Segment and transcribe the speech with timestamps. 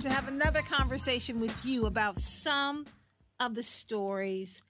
[0.00, 2.86] to have another conversation with you about some
[3.40, 4.62] of the stories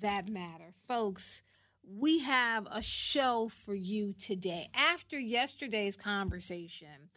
[0.00, 0.72] that matter.
[0.86, 1.42] Folks,
[1.82, 4.68] we have a show for you today.
[4.74, 7.10] After yesterday's conversation,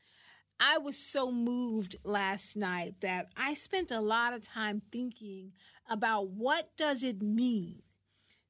[0.59, 5.51] I was so moved last night that I spent a lot of time thinking
[5.87, 7.83] about what does it mean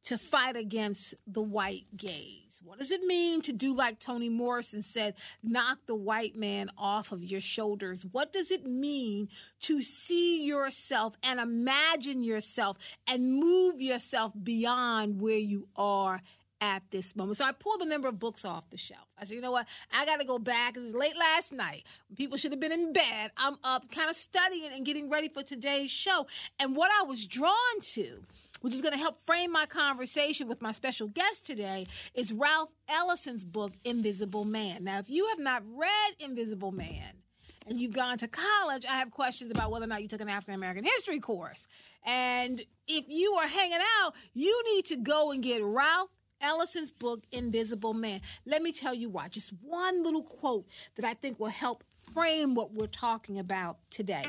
[0.04, 2.60] to fight against the white gaze?
[2.64, 7.12] What does it mean to do like Toni Morrison said, knock the white man off
[7.12, 8.06] of your shoulders?
[8.12, 9.30] What does it mean
[9.62, 16.22] to see yourself and imagine yourself and move yourself beyond where you are
[16.62, 17.38] at this moment.
[17.38, 19.08] So I pulled a number of books off the shelf.
[19.20, 19.66] I said, you know what?
[19.92, 20.78] I got to go back.
[20.78, 21.84] It was late last night.
[22.16, 23.32] People should have been in bed.
[23.36, 26.28] I'm up kind of studying and getting ready for today's show.
[26.60, 27.56] And what I was drawn
[27.94, 28.24] to
[28.62, 32.72] which is going to help frame my conversation with my special guest today, is Ralph
[32.88, 34.84] Ellison's book, Invisible Man.
[34.84, 37.22] Now, if you have not read Invisible Man,
[37.68, 40.30] and you've gone to college, I have questions about whether or not you took an
[40.30, 41.68] African American history course.
[42.04, 46.10] And if you are hanging out, you need to go and get Ralph
[46.42, 48.22] Ellison's book, Invisible Man.
[48.46, 49.28] Let me tell you why.
[49.28, 54.26] Just one little quote that I think will help frame what we're talking about today.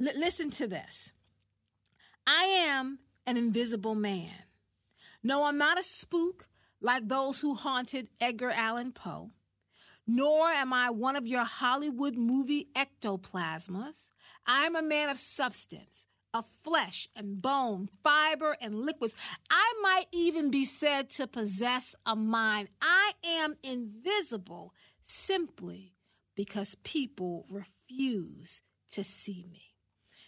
[0.00, 1.12] L- listen to this
[2.26, 4.30] I am an invisible man.
[5.22, 6.48] No, I'm not a spook
[6.80, 9.30] like those who haunted Edgar Allan Poe,
[10.06, 14.10] nor am I one of your Hollywood movie ectoplasmas.
[14.46, 19.16] I'm a man of substance, of flesh and bone, fiber and liquids.
[19.50, 22.68] I might even be said to possess a mind.
[22.82, 25.94] I am invisible simply
[26.34, 28.60] because people refuse
[28.92, 29.73] to see me.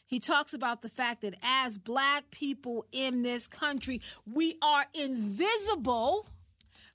[0.07, 6.29] He talks about the fact that as black people in this country, we are invisible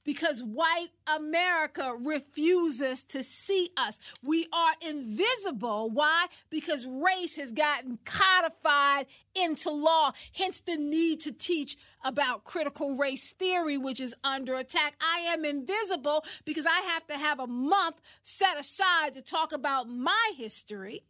[0.04, 4.00] because white America refuses to see us.
[4.24, 5.90] We are invisible.
[5.90, 6.28] Why?
[6.50, 13.32] Because race has gotten codified into law, hence the need to teach about critical race
[13.34, 14.96] theory, which is under attack.
[15.02, 19.88] I am invisible because I have to have a month set aside to talk about
[19.88, 21.04] my history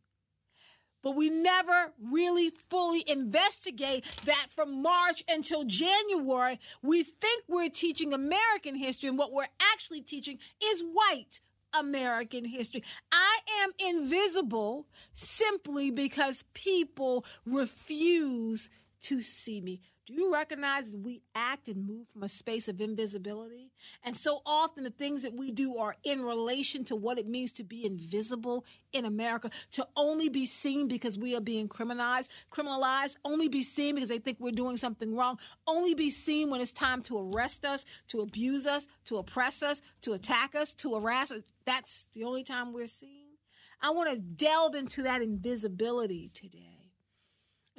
[1.01, 6.59] but we never really fully investigate that from March until January.
[6.81, 11.41] We think we're teaching American history, and what we're actually teaching is white
[11.73, 12.83] American history.
[13.11, 18.69] I am invisible simply because people refuse
[19.03, 19.81] to see me.
[20.07, 23.71] Do you recognize that we act and move from a space of invisibility?
[24.03, 27.51] And so often the things that we do are in relation to what it means
[27.53, 33.17] to be invisible in America, to only be seen because we are being criminalized, criminalized,
[33.23, 36.73] only be seen because they think we're doing something wrong, only be seen when it's
[36.73, 41.31] time to arrest us, to abuse us, to oppress us, to attack us, to harass
[41.31, 41.41] us.
[41.65, 43.37] That's the only time we're seen.
[43.83, 46.80] I want to delve into that invisibility today.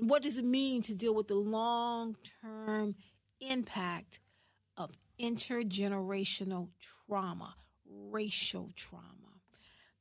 [0.03, 2.97] What does it mean to deal with the long term
[3.41, 4.19] impact
[4.77, 4.91] of
[5.21, 6.71] intergenerational
[7.07, 7.55] trauma,
[7.89, 9.07] racial trauma?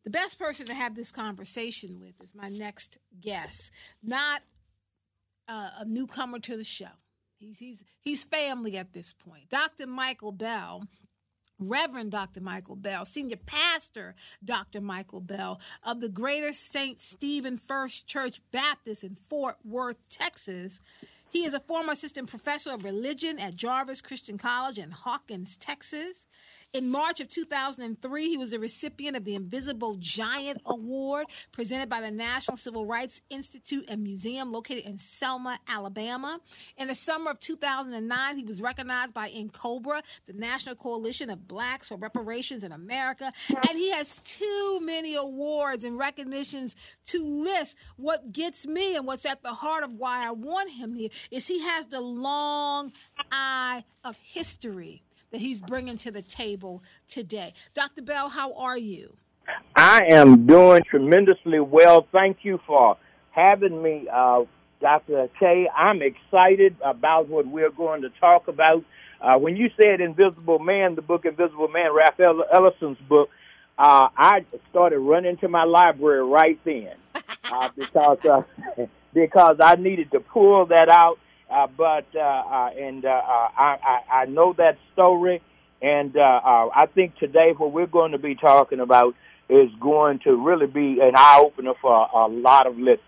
[0.03, 3.69] The best person to have this conversation with is my next guest,
[4.01, 4.41] not
[5.47, 6.97] uh, a newcomer to the show.
[7.37, 9.49] He's, he's, he's family at this point.
[9.49, 9.85] Dr.
[9.85, 10.87] Michael Bell
[11.61, 12.41] Reverend Dr.
[12.41, 14.81] Michael Bell, Senior Pastor Dr.
[14.81, 16.99] Michael Bell of the Greater St.
[16.99, 20.81] Stephen First Church Baptist in Fort Worth, Texas,
[21.31, 26.27] he is a former assistant professor of religion at Jarvis Christian College in Hawkins, Texas.
[26.73, 31.99] In March of 2003, he was a recipient of the Invisible Giant Award presented by
[31.99, 36.39] the National Civil Rights Institute and Museum located in Selma, Alabama.
[36.77, 41.89] In the summer of 2009, he was recognized by NCOBRA, the National Coalition of Blacks
[41.89, 47.77] for Reparations in America, and he has too many awards and recognitions to list.
[47.97, 51.47] What gets me and what's at the heart of why I want him here is
[51.47, 52.93] he has the long
[53.29, 57.53] eye of history that he's bringing to the table today.
[57.73, 58.01] Dr.
[58.01, 59.15] Bell, how are you?
[59.75, 62.07] I am doing tremendously well.
[62.11, 62.97] Thank you for
[63.31, 64.43] having me, uh,
[64.79, 65.29] Dr.
[65.39, 65.67] Kaye.
[65.75, 68.83] I'm excited about what we're going to talk about.
[69.21, 73.29] Uh, when you said Invisible Man, the book Invisible Man, Raphael Ellison's book,
[73.77, 76.93] uh, I started running to my library right then
[77.51, 78.41] uh, because uh,
[79.13, 81.17] because I needed to pull that out
[81.51, 85.41] uh, but uh, uh, and uh, uh, I, I I know that story,
[85.81, 89.15] and uh, uh, I think today what we're going to be talking about
[89.49, 93.01] is going to really be an eye opener for a lot of listeners.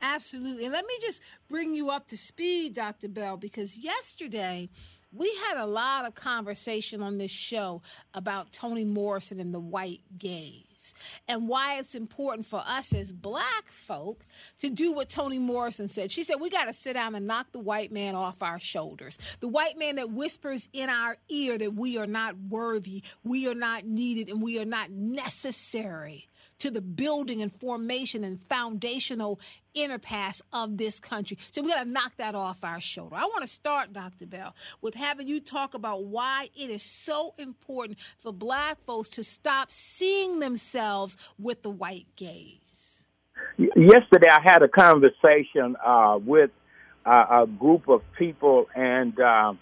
[0.00, 3.08] Absolutely, and let me just bring you up to speed, Dr.
[3.08, 4.68] Bell, because yesterday
[5.12, 7.82] we had a lot of conversation on this show
[8.12, 10.73] about Toni Morrison and the white gaze.
[11.28, 14.26] And why it's important for us as black folk
[14.58, 16.10] to do what Toni Morrison said.
[16.10, 19.16] She said, We got to sit down and knock the white man off our shoulders.
[19.40, 23.54] The white man that whispers in our ear that we are not worthy, we are
[23.54, 26.28] not needed, and we are not necessary
[26.64, 29.38] to the building and formation and foundational
[29.74, 31.36] inner pass of this country.
[31.50, 33.16] So we got to knock that off our shoulder.
[33.16, 34.24] I want to start, Dr.
[34.24, 39.22] Bell, with having you talk about why it is so important for black folks to
[39.22, 43.08] stop seeing themselves with the white gaze.
[43.58, 46.50] Yesterday, I had a conversation uh, with
[47.04, 49.52] uh, a group of people and uh,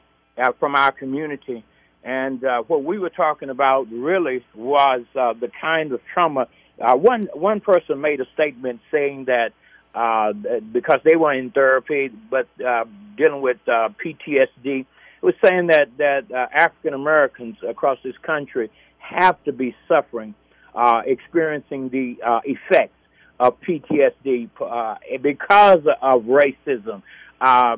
[0.61, 1.65] from our community.
[2.05, 6.47] And uh, what we were talking about really was uh, the kind of trauma
[6.81, 9.53] uh, one one person made a statement saying that
[9.95, 10.33] uh,
[10.73, 12.85] because they were in therapy, but uh,
[13.17, 14.87] dealing with uh, PTSD, it
[15.21, 20.35] was saying that that uh, African Americans across this country have to be suffering,
[20.75, 22.95] uh, experiencing the uh, effects
[23.39, 27.03] of PTSD uh, because of racism.
[27.41, 27.77] Uh,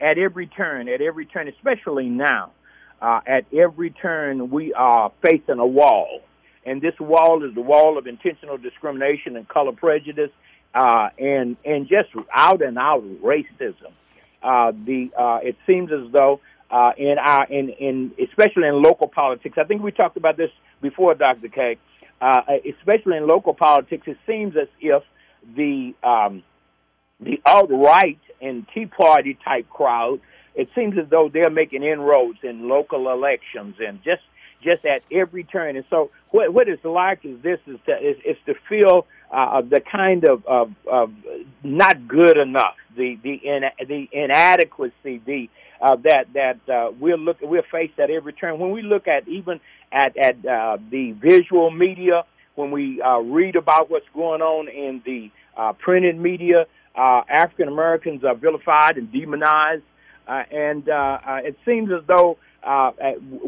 [0.00, 2.50] at every turn, at every turn, especially now,
[3.00, 6.20] uh, at every turn, we are facing a wall
[6.66, 10.30] and this wall is the wall of intentional discrimination and color prejudice,
[10.74, 13.92] uh, and and just out and out racism.
[14.42, 16.40] Uh, the uh, it seems as though
[16.70, 20.50] uh, in our in in especially in local politics, I think we talked about this
[20.80, 21.48] before, Dr.
[21.48, 21.78] Kaye.
[22.20, 22.40] Uh,
[22.78, 25.02] especially in local politics, it seems as if
[25.56, 26.42] the um,
[27.20, 30.20] the alt right and Tea Party type crowd,
[30.54, 34.22] it seems as though they're making inroads in local elections and just
[34.62, 35.76] just at every turn.
[35.76, 39.62] And so, what what it's like is this is to is, is to feel uh,
[39.62, 41.12] the kind of, of, of
[41.62, 45.48] not good enough, the the in, the inadequacy, the
[45.80, 48.58] uh, that that uh, we're look we're faced at every turn.
[48.58, 49.60] When we look at even
[49.92, 52.24] at at uh, the visual media,
[52.56, 56.66] when we uh, read about what's going on in the uh, printed media,
[56.96, 59.84] uh, African Americans are vilified and demonized,
[60.26, 62.90] uh, and uh, uh, it seems as though uh,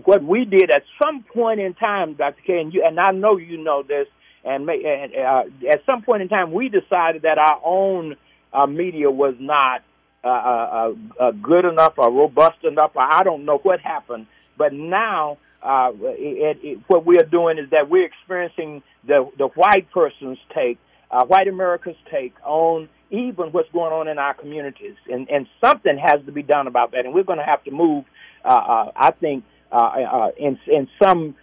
[0.04, 2.42] what we did at some point in time, Dr.
[2.46, 4.06] Kaye, and, you, and I know you know this,
[4.44, 8.16] and, may, and uh, at some point in time, we decided that our own
[8.52, 9.82] uh, media was not
[10.24, 14.26] uh, uh, uh, good enough or robust enough, or I don't know what happened.
[14.58, 19.90] But now, it, it, what we are doing is that we're experiencing the the white
[19.92, 20.78] person's take,
[21.10, 26.24] white America's take on even what's going on in our communities, and and something has
[26.26, 28.04] to be done about that, and we're going to have to move
[28.46, 31.34] I think, uh, in in some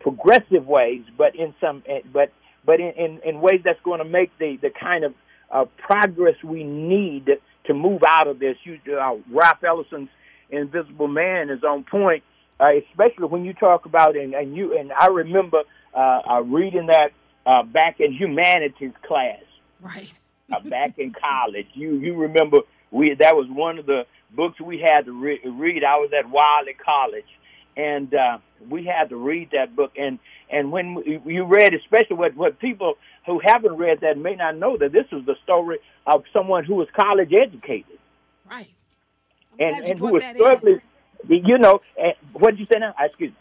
[0.00, 2.32] progressive ways, but in some but
[2.64, 5.14] but in, in, in ways that's going to make the the kind of
[5.50, 7.28] uh, progress we need
[7.66, 8.56] to move out of this.
[8.64, 10.08] You, uh, Ralph Ellison's
[10.50, 12.22] Invisible Man is on point,
[12.60, 15.58] uh, especially when you talk about and, and you and I remember
[15.94, 17.10] uh, uh, reading that
[17.46, 19.40] uh, back in humanities class,
[19.80, 20.18] right?
[20.52, 22.58] uh, back in college, you you remember
[22.90, 24.02] we that was one of the
[24.36, 25.82] books we had to re- read.
[25.82, 27.26] I was at Wiley College,
[27.76, 28.38] and uh,
[28.68, 29.92] we had to read that book.
[29.96, 30.18] And
[30.50, 32.94] and when you read, especially what what people
[33.26, 36.74] who haven't read that may not know that this was the story of someone who
[36.76, 37.98] was college educated,
[38.48, 38.70] right?
[39.58, 40.80] and and who was struggling.
[41.28, 41.80] You know,
[42.32, 42.94] what did you say now?
[43.00, 43.36] Excuse me.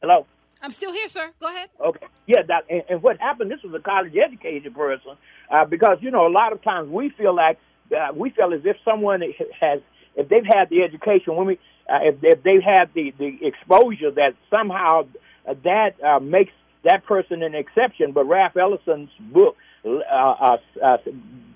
[0.00, 0.26] Hello.
[0.60, 1.30] I'm still here, sir.
[1.38, 1.68] Go ahead.
[1.78, 2.06] Okay.
[2.26, 3.50] Yeah, that, and, and what happened?
[3.50, 5.12] This was a college educated person,
[5.50, 7.58] uh, because you know a lot of times we feel like
[7.94, 9.22] uh, we feel as if someone
[9.60, 9.80] has,
[10.16, 11.58] if they've had the education, when we,
[11.88, 15.06] uh, if, if they've had the, the exposure, that somehow
[15.46, 16.52] that uh, makes
[16.84, 18.12] that person an exception.
[18.12, 20.96] But Ralph Ellison's book uh, uh, uh,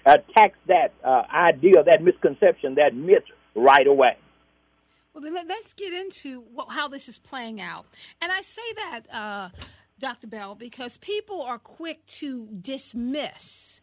[0.04, 4.16] attacks that uh, idea, that misconception, that myth right away.
[5.14, 7.86] Well, then let's get into what, how this is playing out.
[8.20, 9.48] And I say that, uh,
[9.98, 10.28] Dr.
[10.28, 13.80] Bell, because people are quick to dismiss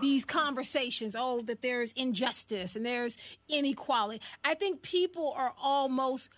[0.00, 3.16] these conversations oh that there's injustice and there's
[3.48, 4.20] inequality.
[4.44, 6.30] I think people are almost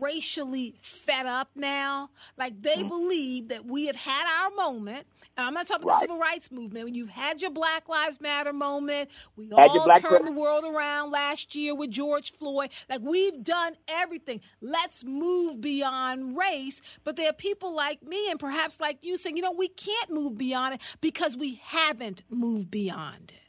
[0.00, 2.10] racially fed up now.
[2.36, 2.88] Like they mm.
[2.88, 5.06] believe that we have had our moment.
[5.36, 5.94] And I'm not talking right.
[5.94, 6.84] the civil rights movement.
[6.84, 11.10] When you've had your Black Lives Matter moment, we had all turned the world around
[11.10, 12.70] last year with George Floyd.
[12.88, 14.40] Like we've done everything.
[14.60, 16.80] Let's move beyond race.
[17.04, 20.10] But there are people like me and perhaps like you saying, you know, we can't
[20.10, 23.40] move beyond it because we haven't moved beyond it.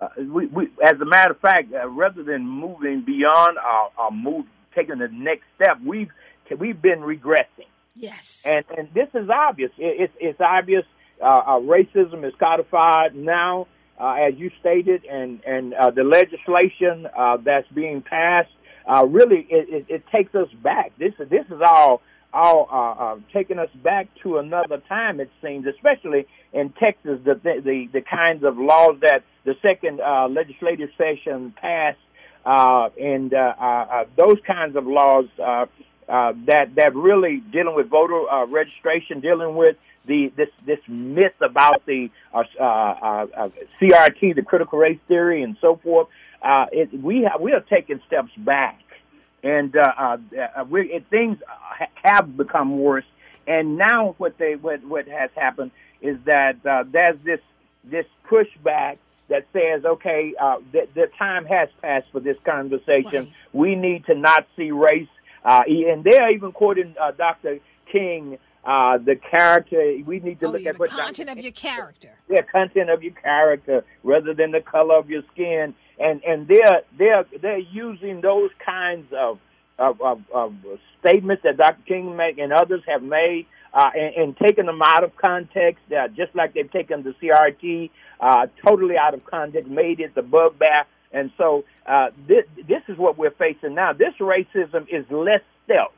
[0.00, 4.10] Uh, we, we, as a matter of fact, uh, rather than moving beyond our, our
[4.10, 4.44] move
[4.74, 5.78] taking the next step.
[5.84, 6.10] We've
[6.58, 7.68] we've been regressing.
[7.94, 8.44] Yes.
[8.46, 9.70] And and this is obvious.
[9.78, 10.84] It, it's it's obvious.
[11.22, 13.68] Uh, uh, racism is codified now,
[14.00, 18.50] uh, as you stated, and and uh, the legislation uh, that's being passed
[18.86, 20.92] uh, really it, it, it takes us back.
[20.98, 22.02] This this is all
[22.32, 25.20] all uh, uh, taking us back to another time.
[25.20, 30.28] It seems, especially in Texas, the the the kinds of laws that the second uh,
[30.28, 31.98] legislative session passed,
[32.44, 35.66] uh, and uh, uh, uh, those kinds of laws uh,
[36.08, 41.34] uh, that that really dealing with voter uh, registration, dealing with the this this myth
[41.40, 43.48] about the uh, uh, uh,
[43.80, 46.08] CRT, the critical race theory, and so forth.
[46.42, 48.84] Uh, it, we have, we are taking steps back
[49.44, 50.16] and uh, uh,
[50.56, 51.38] uh, we, it, things
[52.02, 53.04] have become worse.
[53.46, 55.70] And now what they what what has happened
[56.00, 57.40] is that uh, there's this
[57.84, 58.96] this pushback
[59.28, 63.24] that says, okay, uh, the, the time has passed for this conversation.
[63.24, 63.32] Right.
[63.52, 65.08] We need to not see race.
[65.44, 67.58] Uh, and they're even quoting uh, Dr.
[67.90, 69.96] King, uh, the character.
[70.04, 72.10] We need to oh, look yeah, at the content of your character.
[72.28, 76.82] The content of your character, rather than the color of your skin and and they're
[76.98, 79.38] they're they're using those kinds of
[79.78, 80.54] of, of, of
[81.00, 81.82] statements that Dr.
[81.86, 86.08] King make and others have made uh, and, and taking them out of context, uh,
[86.08, 87.90] just like they've taken the CRT
[88.20, 90.86] uh, totally out of context, made it the bugbear.
[91.12, 93.92] And so uh, this, this is what we're facing now.
[93.92, 95.92] This racism is less stealth.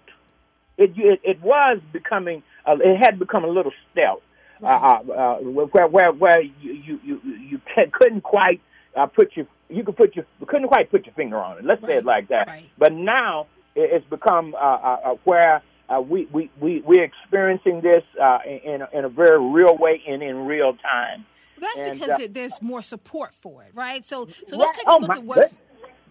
[0.79, 4.23] It, it, it was becoming, uh, it had become a little stealth,
[4.63, 7.61] uh, uh, uh, where, where, where you, you, you, you
[7.93, 8.61] couldn't quite
[8.97, 11.65] uh, put your you could put your couldn't quite put your finger on it.
[11.65, 11.91] Let's right.
[11.91, 12.47] say it like that.
[12.47, 12.71] Right.
[12.79, 18.03] But now it's become uh, uh, uh, where uh, we we we we're experiencing this
[18.21, 21.27] uh, in in a very real way and in real time.
[21.59, 24.05] That's and, because uh, there's more support for it, right?
[24.05, 25.59] So so let's take a oh, look at what's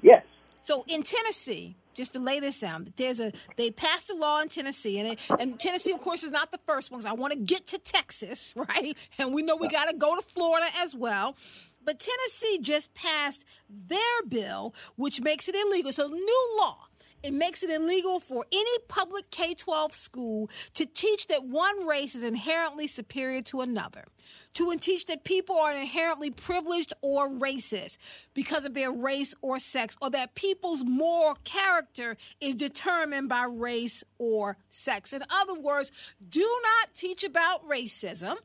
[0.01, 0.24] yes.
[0.60, 4.50] So in Tennessee, just to lay this down, there's a they passed a law in
[4.50, 7.05] Tennessee, and it, and Tennessee, of course, is not the first one.
[7.05, 8.98] I want to get to Texas, right?
[9.20, 11.36] And we know we got to go to Florida as well.
[11.84, 15.91] But Tennessee just passed their bill, which makes it illegal.
[15.91, 16.88] So, new law.
[17.24, 22.16] It makes it illegal for any public K 12 school to teach that one race
[22.16, 24.06] is inherently superior to another,
[24.54, 27.98] to teach that people are inherently privileged or racist
[28.34, 34.04] because of their race or sex, or that people's moral character is determined by race
[34.20, 35.12] or sex.
[35.12, 35.92] In other words,
[36.30, 38.38] do not teach about racism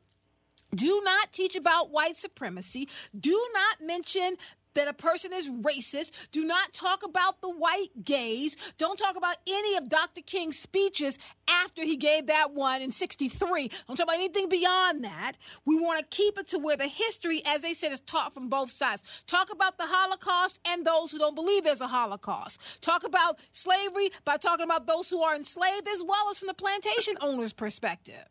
[0.73, 2.87] do not teach about white supremacy.
[3.17, 4.37] Do not mention
[4.73, 6.29] that a person is racist.
[6.31, 8.55] Do not talk about the white gaze.
[8.77, 10.21] Don't talk about any of Dr.
[10.21, 11.17] King's speeches
[11.49, 13.69] after he gave that one in 63.
[13.87, 15.33] Don't talk about anything beyond that.
[15.65, 18.49] We want to keep it to where the history, as they said, is taught from
[18.49, 19.23] both sides.
[19.27, 22.81] Talk about the Holocaust and those who don't believe there's a Holocaust.
[22.81, 26.53] Talk about slavery by talking about those who are enslaved as well as from the
[26.53, 28.25] plantation owner's perspective.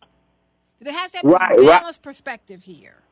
[0.80, 2.02] There has to have right, a balanced right.
[2.02, 3.02] perspective here.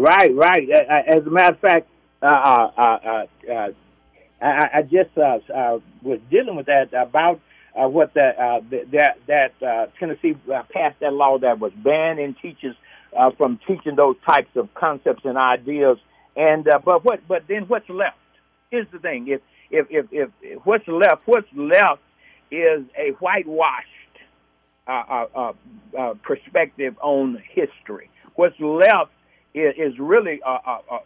[0.00, 0.66] Right, right.
[0.70, 1.86] As a matter of fact,
[2.22, 3.68] uh, uh, uh, uh
[4.40, 7.38] I, I, just uh, uh, was dealing with that about
[7.74, 10.34] what the, that that Tennessee
[10.72, 12.74] passed that law that was banning teachers
[13.36, 15.98] from teaching those types of concepts and ideas.
[16.34, 18.16] And but what but then what's left?
[18.70, 22.00] Here's the thing: if if, if, if what's left, what's left
[22.50, 23.86] is a whitewashed
[24.88, 25.52] uh, uh,
[25.98, 28.08] uh, perspective on history.
[28.34, 29.10] What's left
[29.54, 30.98] is, is really, uh, uh, uh,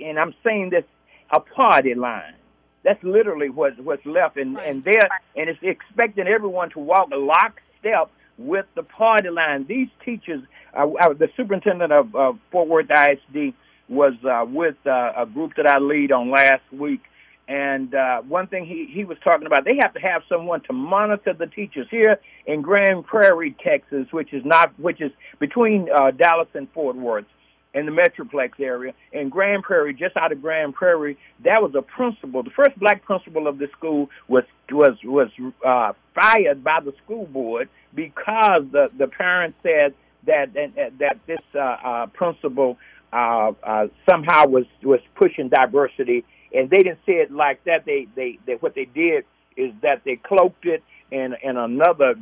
[0.00, 0.84] and I'm saying this,
[1.30, 2.34] a party line.
[2.82, 4.68] That's literally what, what's left, and right.
[4.68, 9.64] and there, and it's expecting everyone to walk lockstep with the party line.
[9.66, 10.42] These teachers,
[10.74, 13.54] the superintendent of Fort Worth ISD
[13.88, 14.12] was
[14.52, 17.00] with a group that I lead on last week,
[17.46, 20.72] and uh, one thing he, he was talking about, they have to have someone to
[20.72, 26.10] monitor the teachers here in Grand Prairie, Texas, which is not which is between uh,
[26.10, 27.26] Dallas and Fort Worth
[27.74, 28.94] in the Metroplex area.
[29.12, 32.42] In Grand Prairie, just out of Grand Prairie, that was a principal.
[32.42, 35.28] The first black principal of the school was was was
[35.64, 39.94] uh, fired by the school board because the the parents said
[40.26, 42.78] that that, that this uh, uh, principal
[43.12, 47.84] uh, uh, somehow was was pushing diversity and they didn't say it like that.
[47.84, 49.24] They they, they what they did
[49.56, 52.14] is that they cloaked it in in another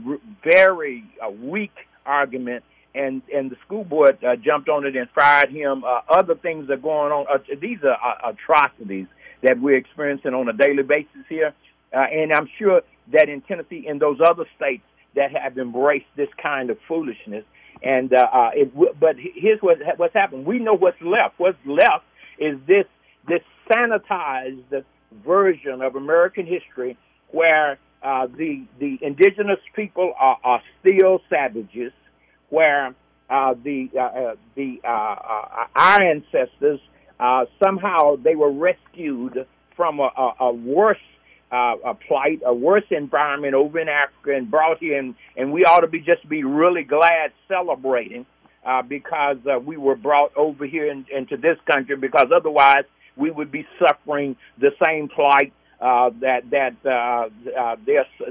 [0.42, 1.72] very uh, weak
[2.06, 5.84] argument, and and the school board uh, jumped on it and fired him.
[5.84, 7.26] Uh, other things are going on.
[7.32, 9.06] Uh, these are uh, atrocities
[9.42, 11.54] that we're experiencing on a daily basis here,
[11.92, 12.82] uh, and I'm sure
[13.12, 14.84] that in Tennessee and those other states
[15.14, 17.44] that have embraced this kind of foolishness.
[17.82, 20.46] And uh, uh, it, but here's what what's happened.
[20.46, 21.38] We know what's left.
[21.38, 22.04] What's left
[22.38, 22.86] is this
[23.26, 24.84] this sanitized
[25.24, 26.96] version of American history
[27.30, 31.92] where uh, the the indigenous people are, are still savages,
[32.52, 32.94] where
[33.30, 36.80] uh, the uh, uh the uh, uh, our ancestors
[37.62, 40.98] somehow they were rescued from a, a, a worse
[41.50, 45.64] uh, a plight, a worse environment over in Africa, and brought here, and, and we
[45.64, 48.24] ought to be just be really glad celebrating
[48.64, 51.96] uh, because uh, we were brought over here in, into this country.
[51.96, 52.84] Because otherwise,
[53.16, 57.28] we would be suffering the same plight uh, that that uh,
[57.58, 57.76] uh,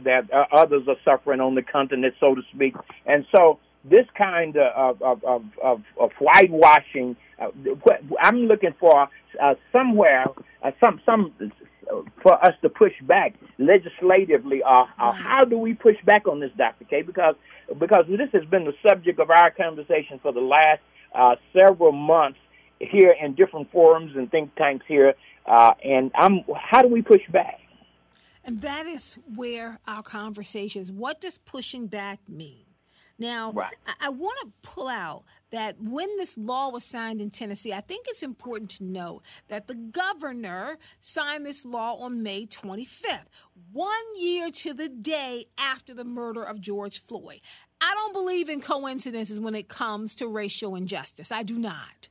[0.03, 2.75] that uh, others are suffering on the continent, so to speak.
[3.05, 7.49] And so, this kind of of of, of, of whitewashing, uh,
[8.19, 9.07] I'm looking for
[9.41, 10.25] uh, somewhere,
[10.63, 11.33] uh, some some
[12.21, 14.63] for us to push back legislatively.
[14.63, 16.85] Uh, uh, how do we push back on this, Dr.
[16.85, 17.01] Kaye?
[17.01, 17.35] Because
[17.79, 20.81] because this has been the subject of our conversation for the last
[21.13, 22.39] uh, several months
[22.79, 25.13] here in different forums and think tanks here
[25.45, 27.59] uh, and I'm, how do we push back?
[28.43, 30.91] And that is where our conversation is.
[30.91, 32.65] What does pushing back mean?
[33.21, 33.75] Now, right.
[33.85, 37.81] I, I want to pull out that when this law was signed in Tennessee, I
[37.81, 43.25] think it's important to know that the governor signed this law on May 25th,
[43.71, 47.41] one year to the day after the murder of George Floyd.
[47.79, 51.31] I don't believe in coincidences when it comes to racial injustice.
[51.31, 52.09] I do not.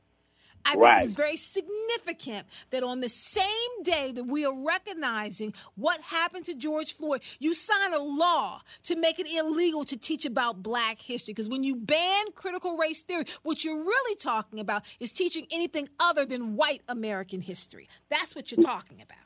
[0.65, 5.53] I think it is very significant that on the same day that we are recognizing
[5.75, 10.25] what happened to George Floyd, you sign a law to make it illegal to teach
[10.25, 11.33] about black history.
[11.33, 15.89] Because when you ban critical race theory, what you're really talking about is teaching anything
[15.99, 17.87] other than white American history.
[18.09, 19.17] That's what you're talking about.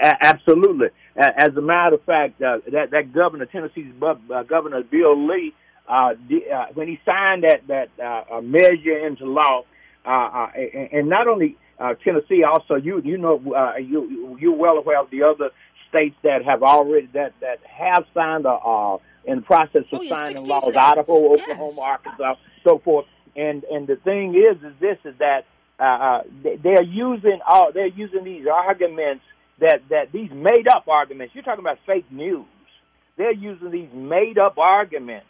[0.00, 0.88] Absolutely.
[1.16, 5.52] As a matter of fact, uh, that that governor, Tennessee's uh, Governor Bill Lee,
[5.88, 9.64] uh, uh, when he signed that that uh, measure into law,
[10.08, 10.50] uh, uh
[10.92, 15.10] and not only uh, Tennessee, also you you know uh, you you're well aware of
[15.10, 15.50] the other
[15.88, 20.02] states that have already that that have signed a, uh, in the process of oh,
[20.02, 20.76] yeah, signing laws, states.
[20.76, 21.42] Idaho, yes.
[21.42, 23.06] Oklahoma, Arkansas, so forth.
[23.36, 25.44] And and the thing is, is this is that
[25.78, 29.24] uh, uh they're using all they're using these arguments
[29.60, 31.34] that that these made up arguments.
[31.34, 32.46] You're talking about fake news.
[33.16, 35.26] They're using these made up arguments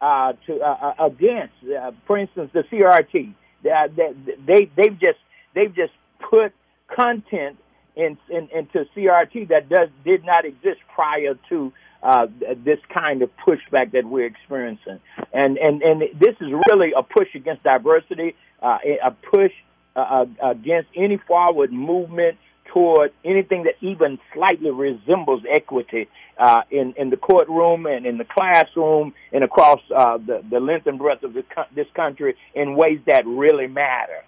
[0.00, 5.18] uh, to uh, uh against, uh, for instance, the CRT that they they've just
[5.54, 5.92] they've just
[6.30, 6.52] put
[6.88, 7.58] content
[7.96, 12.26] in, in into CRT that does did not exist prior to uh,
[12.64, 15.00] this kind of pushback that we're experiencing,
[15.32, 19.52] and and and this is really a push against diversity, uh, a push
[19.96, 22.38] uh, against any forward movement
[22.78, 28.24] toward anything that even slightly resembles equity uh, in in the courtroom and in the
[28.24, 33.00] classroom and across uh, the the length and breadth of this, this country in ways
[33.06, 34.22] that really matter.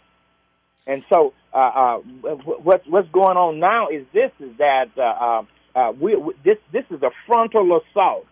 [0.86, 1.96] And so, uh, uh,
[2.66, 5.42] what's what's going on now is this: is that uh,
[5.78, 8.26] uh, we, this this is a frontal assault,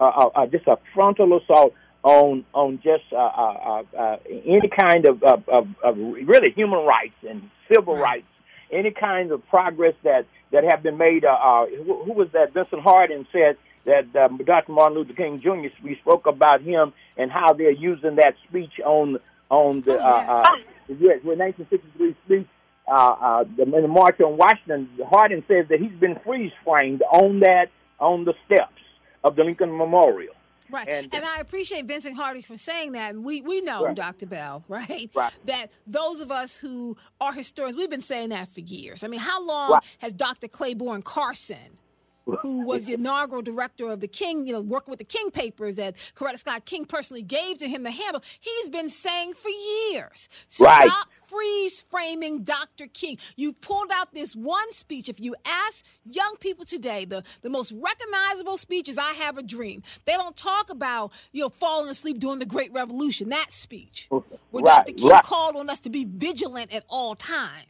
[0.00, 5.06] uh, uh, uh, just a frontal assault on on just uh, uh, uh, any kind
[5.06, 8.31] of, of, of, of really human rights and civil rights
[8.72, 11.24] any kind of progress that that have been made.
[11.24, 12.52] Uh, uh, who, who was that?
[12.54, 14.72] Vincent Harding said that um, Dr.
[14.72, 15.68] Martin Luther King Jr.
[15.82, 19.18] We spoke about him and how they're using that speech on
[19.50, 20.56] on the uh, uh,
[20.88, 22.46] yes, 1963 speech.
[22.88, 27.02] Uh, uh, the, in the March on Washington, Harding says that he's been freeze framed
[27.02, 27.66] on that
[28.00, 28.82] on the steps
[29.22, 30.34] of the Lincoln Memorial.
[30.72, 30.88] Right.
[30.88, 33.14] And, and, I appreciate Vincent Hardy for saying that.
[33.14, 33.94] And we, we know, right.
[33.94, 34.26] Dr.
[34.26, 35.10] Bell, right?
[35.14, 35.32] right?
[35.44, 39.04] That those of us who are historians, we've been saying that for years.
[39.04, 39.96] I mean, how long right.
[39.98, 40.48] has Dr.
[40.48, 41.78] Clayborne Carson
[42.24, 45.76] who was the inaugural director of the King, you know, working with the King papers
[45.76, 50.28] that Coretta Scott King personally gave to him the handle, he's been saying for years.
[50.60, 50.88] Right.
[50.88, 52.86] Stop freeze framing Dr.
[52.86, 53.18] King.
[53.36, 55.08] You've pulled out this one speech.
[55.08, 59.42] If you ask young people today, the, the most recognizable speech is I Have a
[59.42, 59.82] Dream.
[60.04, 64.08] They don't talk about, you know, falling asleep during the Great Revolution, that speech.
[64.10, 64.92] Where right, Dr.
[64.92, 65.22] King right.
[65.22, 67.66] called on us to be vigilant at all times.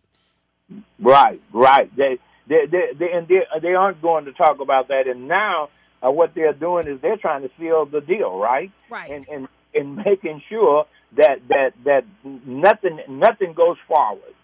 [0.99, 1.95] Right, right.
[1.97, 5.07] They they they they, and they, they aren't going to talk about that.
[5.07, 5.71] And now
[6.05, 8.71] uh, what they're doing is they're trying to seal the deal, right?
[8.91, 9.11] Right.
[9.11, 14.35] And and and making sure that that that nothing nothing goes forward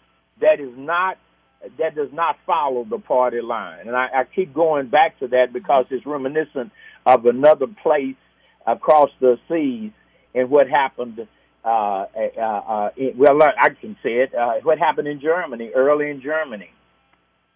[0.40, 1.18] that is not
[1.78, 3.88] that does not follow the party line.
[3.88, 6.70] And I, I keep going back to that because it's reminiscent
[7.04, 8.16] of another place
[8.66, 9.90] across the seas
[10.34, 11.26] and what happened.
[11.64, 14.34] Uh, uh, uh, well, I can say it.
[14.34, 16.70] Uh, what happened in Germany, early in Germany,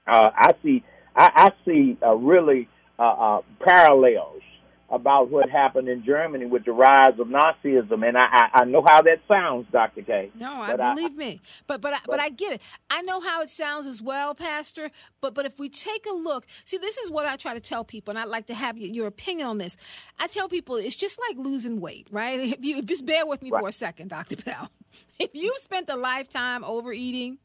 [0.06, 0.84] uh, I see
[1.14, 4.42] I, I see uh, really uh, uh, parallels
[4.92, 8.84] about what happened in Germany with the rise of Nazism, and I, I, I know
[8.86, 10.30] how that sounds, Doctor Kaye.
[10.38, 12.62] No, I believe I, me, but but but, but I get it.
[12.90, 14.90] I know how it sounds as well, Pastor.
[15.22, 17.84] But but if we take a look, see, this is what I try to tell
[17.84, 19.78] people, and I'd like to have your, your opinion on this.
[20.20, 22.38] I tell people it's just like losing weight, right?
[22.52, 23.62] If you just bear with me right.
[23.62, 24.70] for a second, Doctor Bell.
[25.18, 27.38] If you spent a lifetime overeating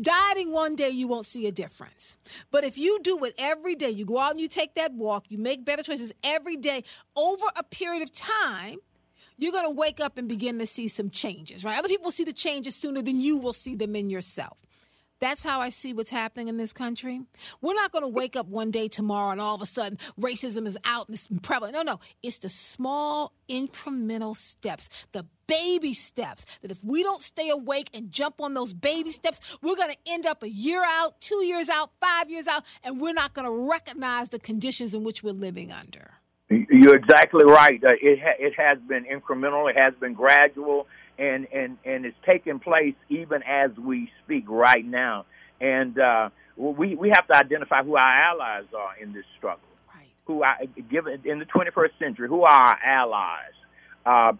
[0.00, 2.16] Dieting one day, you won't see a difference.
[2.50, 5.26] But if you do it every day, you go out and you take that walk,
[5.30, 6.84] you make better choices every day
[7.16, 8.78] over a period of time,
[9.36, 11.78] you're going to wake up and begin to see some changes, right?
[11.78, 14.58] Other people see the changes sooner than you will see them in yourself.
[15.20, 17.22] That's how I see what's happening in this country.
[17.60, 20.66] We're not going to wake up one day tomorrow and all of a sudden racism
[20.66, 21.74] is out and it's prevalent.
[21.74, 22.00] No, no.
[22.22, 28.12] It's the small incremental steps, the baby steps that if we don't stay awake and
[28.12, 31.68] jump on those baby steps, we're going to end up a year out, two years
[31.68, 35.32] out, five years out, and we're not going to recognize the conditions in which we're
[35.32, 36.12] living under.
[36.50, 37.82] You're exactly right.
[37.84, 39.68] Uh, it ha- it has been incremental.
[39.68, 40.86] It has been gradual
[41.18, 45.26] and and and it's taking place even as we speak right now.
[45.60, 49.60] And uh, we we have to identify who our allies are in this struggle.
[49.94, 50.06] Right.
[50.26, 50.58] Who are
[50.90, 52.28] given in the 21st century?
[52.28, 53.52] Who are our allies?
[54.06, 54.32] Uh,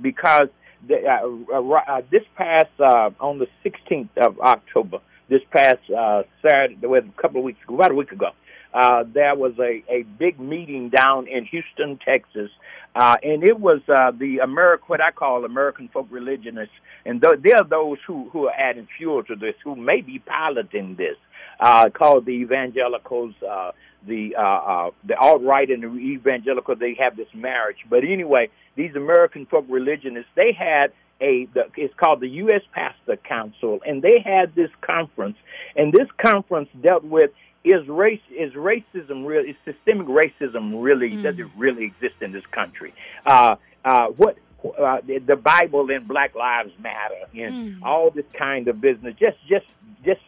[0.00, 0.48] because
[0.86, 6.22] the, uh, uh, uh, this past uh, on the 16th of October, this past uh,
[6.42, 8.30] Saturday, was a couple of weeks ago, about a week ago,
[8.72, 12.50] uh, there was a, a big meeting down in Houston, Texas,
[12.94, 17.40] uh, and it was uh, the American, what I call American folk religionists, and th-
[17.42, 21.16] there are those who, who are adding fuel to this, who may be piloting this,
[21.60, 23.72] uh, called the evangelicals, uh,
[24.06, 26.74] the uh, uh, the alt right and the evangelical.
[26.74, 31.94] They have this marriage, but anyway, these American folk religionists, they had a the, it's
[31.94, 32.62] called the U.S.
[32.72, 35.36] Pastor Council, and they had this conference,
[35.76, 37.30] and this conference dealt with
[37.64, 41.22] is race is racism real is systemic racism really mm.
[41.22, 42.94] does it really exist in this country
[43.26, 44.36] uh uh what
[44.78, 47.82] uh, the, the bible and black lives matter and mm.
[47.82, 49.66] all this kind of business just just
[50.04, 50.20] just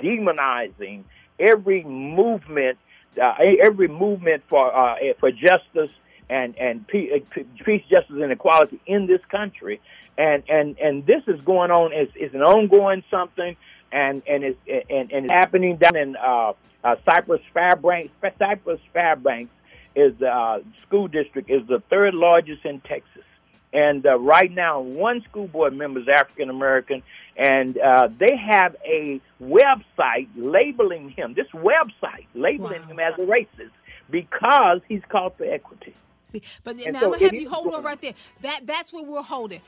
[0.00, 1.04] demonizing
[1.38, 2.78] every movement
[3.20, 5.90] uh, every movement for uh, for justice
[6.28, 7.10] and and peace,
[7.90, 9.80] justice, and equality in this country,
[10.16, 13.56] and and and this is going on is is an ongoing something,
[13.92, 19.52] and and it's and and it's happening down in uh, uh, Cypress Fairbanks, Cypress Fairbanks
[19.94, 23.24] is the uh, school district is the third largest in Texas,
[23.72, 27.02] and uh, right now one school board member is African American,
[27.36, 31.34] and uh, they have a website labeling him.
[31.34, 32.88] This website labeling wow.
[32.88, 33.70] him as a racist
[34.10, 35.94] because he's called for equity.
[36.24, 38.14] See, but and now so I'm gonna have you hold on right there.
[38.42, 39.60] That that's where we're holding.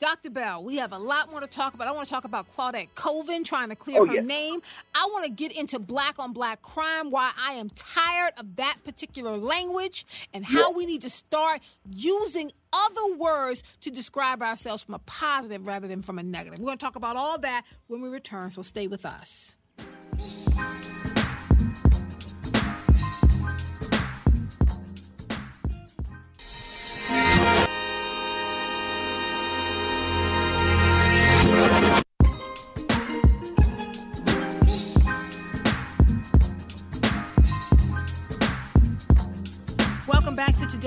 [0.00, 0.30] Dr.
[0.30, 1.86] Bell, we have a lot more to talk about.
[1.86, 4.24] I want to talk about Claudette Colvin trying to clear oh, her yes.
[4.24, 4.62] name.
[4.94, 8.78] I want to get into black on black crime, why I am tired of that
[8.82, 10.72] particular language, and how yes.
[10.74, 11.60] we need to start
[11.94, 16.58] using other words to describe ourselves from a positive rather than from a negative.
[16.58, 19.58] We're going to talk about all that when we return, so stay with us.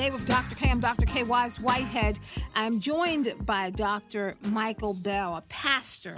[0.04, 0.56] Today with Dr.
[0.56, 0.70] Kaye.
[0.70, 1.06] I'm Dr.
[1.06, 1.24] Kaye.
[1.24, 2.20] Wise Whitehead.
[2.54, 4.36] I'm joined by Dr.
[4.42, 6.18] Michael Bell, a pastor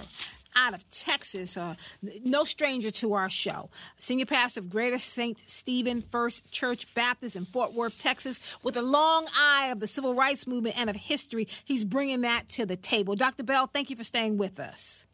[0.56, 1.76] out of Texas, uh,
[2.24, 3.70] no stranger to our show.
[4.00, 5.40] Senior pastor of Greater St.
[5.48, 10.16] Stephen First Church Baptist in Fort Worth, Texas, with a long eye of the civil
[10.16, 11.48] rights movement and of history.
[11.64, 13.16] He's bringing that to the table.
[13.16, 13.44] Dr.
[13.44, 15.06] Bell, thank you for staying with us.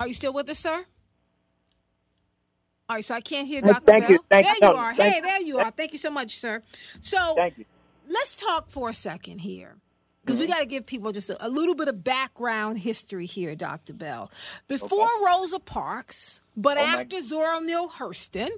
[0.00, 0.86] Are you still with us, sir?
[2.88, 3.84] All right, so I can't hear Dr.
[3.84, 4.10] Thank Bell.
[4.12, 4.92] You, thank there you, you are.
[4.92, 5.70] Hey, there you are.
[5.72, 6.62] Thank you so much, sir.
[7.00, 7.66] So thank
[8.08, 9.76] let's talk for a second here.
[10.20, 10.42] Because mm-hmm.
[10.42, 13.92] we got to give people just a, a, little bit of background history here, Dr.
[13.92, 14.30] Bell.
[14.66, 15.24] Before okay.
[15.24, 18.50] Rosa Parks, but oh after Zora Neale Hurston,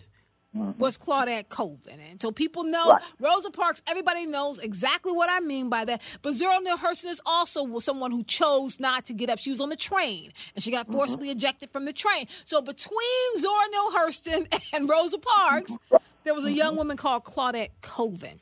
[0.57, 0.79] mm-hmm.
[0.79, 2.01] was Claudette Colvin.
[2.01, 3.03] And so people know right.
[3.21, 6.03] Rosa Parks, everybody knows exactly what I mean by that.
[6.23, 9.39] But Zora Neale Hurston is also someone who chose not to get up.
[9.39, 10.97] She was on the train and she got mm-hmm.
[10.97, 11.39] forcibly mm-hmm.
[11.39, 12.27] ejected from the train.
[12.45, 15.77] So between Zora Neale Hurston and Rosa Parks,
[16.25, 16.79] there was a young mm-hmm.
[16.79, 18.41] woman called Claudette Colvin,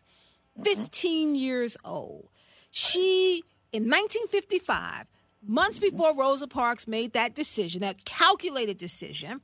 [0.58, 0.62] mm-hmm.
[0.62, 2.28] 15 years old.
[2.70, 3.42] She,
[3.72, 5.08] in 1955,
[5.46, 9.40] months before Rosa Parks made that decision, that calculated decision,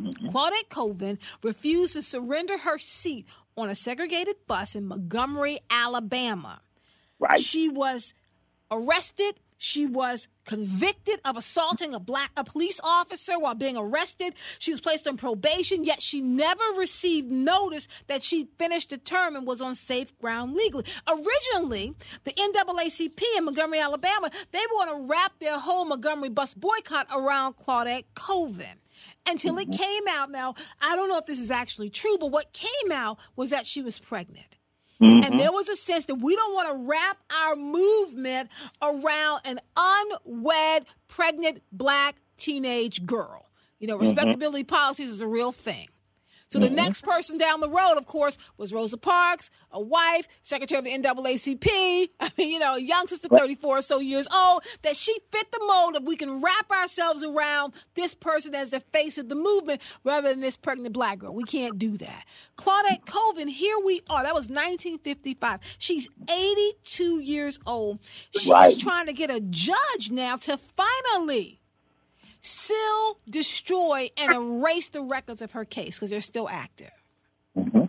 [0.00, 0.26] Mm-hmm.
[0.26, 3.26] Claudette Colvin refused to surrender her seat
[3.56, 6.60] on a segregated bus in Montgomery, Alabama.
[7.18, 7.38] Right.
[7.38, 8.14] She was
[8.70, 9.34] arrested.
[9.58, 14.34] She was convicted of assaulting a black a police officer while being arrested.
[14.58, 19.36] She was placed on probation, yet she never received notice that she finished the term
[19.36, 20.84] and was on safe ground legally.
[21.06, 26.54] Originally, the NAACP in Montgomery, Alabama, they were going to wrap their whole Montgomery bus
[26.54, 28.81] boycott around Claudette Colvin
[29.28, 30.30] until it came out.
[30.30, 33.66] Now, I don't know if this is actually true, but what came out was that
[33.66, 34.56] she was pregnant.
[35.00, 35.24] Mm-hmm.
[35.24, 39.58] And there was a sense that we don't want to wrap our movement around an
[39.76, 43.50] unwed, pregnant black teenage girl.
[43.80, 44.02] You know, mm-hmm.
[44.02, 44.76] respectability mm-hmm.
[44.76, 45.88] policies is a real thing.
[46.52, 46.74] So the mm-hmm.
[46.74, 50.90] next person down the road, of course, was Rosa Parks, a wife, secretary of the
[50.90, 52.08] NAACP.
[52.20, 55.50] I mean, you know, a young sister, 34 or so years old, that she fit
[55.50, 59.34] the mold of we can wrap ourselves around this person as the face of the
[59.34, 61.34] movement rather than this pregnant black girl.
[61.34, 62.26] We can't do that.
[62.58, 64.22] Claudette Colvin, here we are.
[64.22, 65.76] That was 1955.
[65.78, 67.98] She's 82 years old.
[68.36, 68.78] She's right.
[68.78, 71.61] trying to get a judge now to finally
[72.42, 76.90] seal, destroy, and erase the records of her case because they're still active.
[77.56, 77.84] Mm-hmm.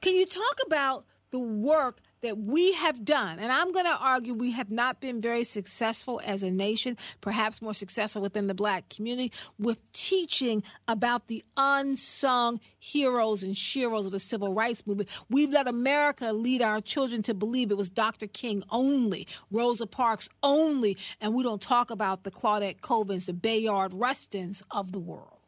[0.00, 4.32] Can you talk about the work that we have done, and I'm going to argue
[4.32, 8.88] we have not been very successful as a nation, perhaps more successful within the black
[8.88, 15.10] community, with teaching about the unsung heroes and sheroes of the civil rights movement.
[15.28, 18.26] We've let America lead our children to believe it was Dr.
[18.26, 23.92] King only, Rosa Parks only, and we don't talk about the Claudette Colvins, the Bayard
[23.92, 25.40] Rustins of the world.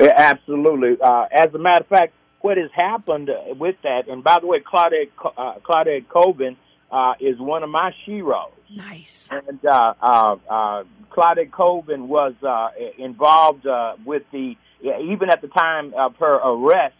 [0.00, 0.96] Absolutely.
[1.02, 4.60] Uh, as a matter of fact, what has happened with that, and by the way,
[4.60, 6.56] Claudette, uh, Claudette Colvin
[6.90, 8.50] uh, is one of my sheroes.
[8.74, 9.28] Nice.
[9.30, 15.48] And uh, uh, uh, Claudette Colvin was uh, involved uh, with the, even at the
[15.48, 16.94] time of her arrest,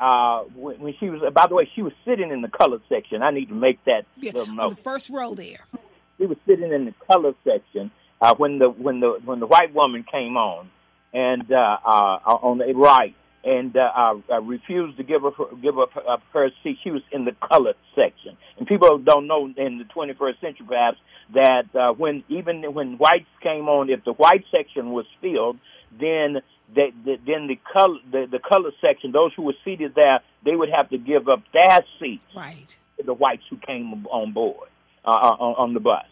[0.00, 3.22] uh, when, she was, by the way, she was sitting in the colored section.
[3.22, 4.70] I need to make that yeah, little note.
[4.70, 5.66] the first row there.
[6.16, 9.74] She was sitting in the colored section uh, when the when the when the white
[9.74, 10.70] woman came on,
[11.12, 15.78] and uh, uh, on the right, and uh, uh, refused to give up her, give
[15.78, 16.78] up her, uh, her seat.
[16.82, 20.98] She was in the colored section, and people don't know in the 21st century perhaps
[21.32, 25.58] that uh, when even when whites came on, if the white section was filled,
[25.98, 26.38] then
[26.74, 30.54] they, the, then the color the, the color section, those who were seated there, they
[30.54, 32.20] would have to give up their seat.
[32.36, 32.76] right.
[32.98, 34.68] to the whites who came on board
[35.04, 36.04] uh, uh on, on the bus.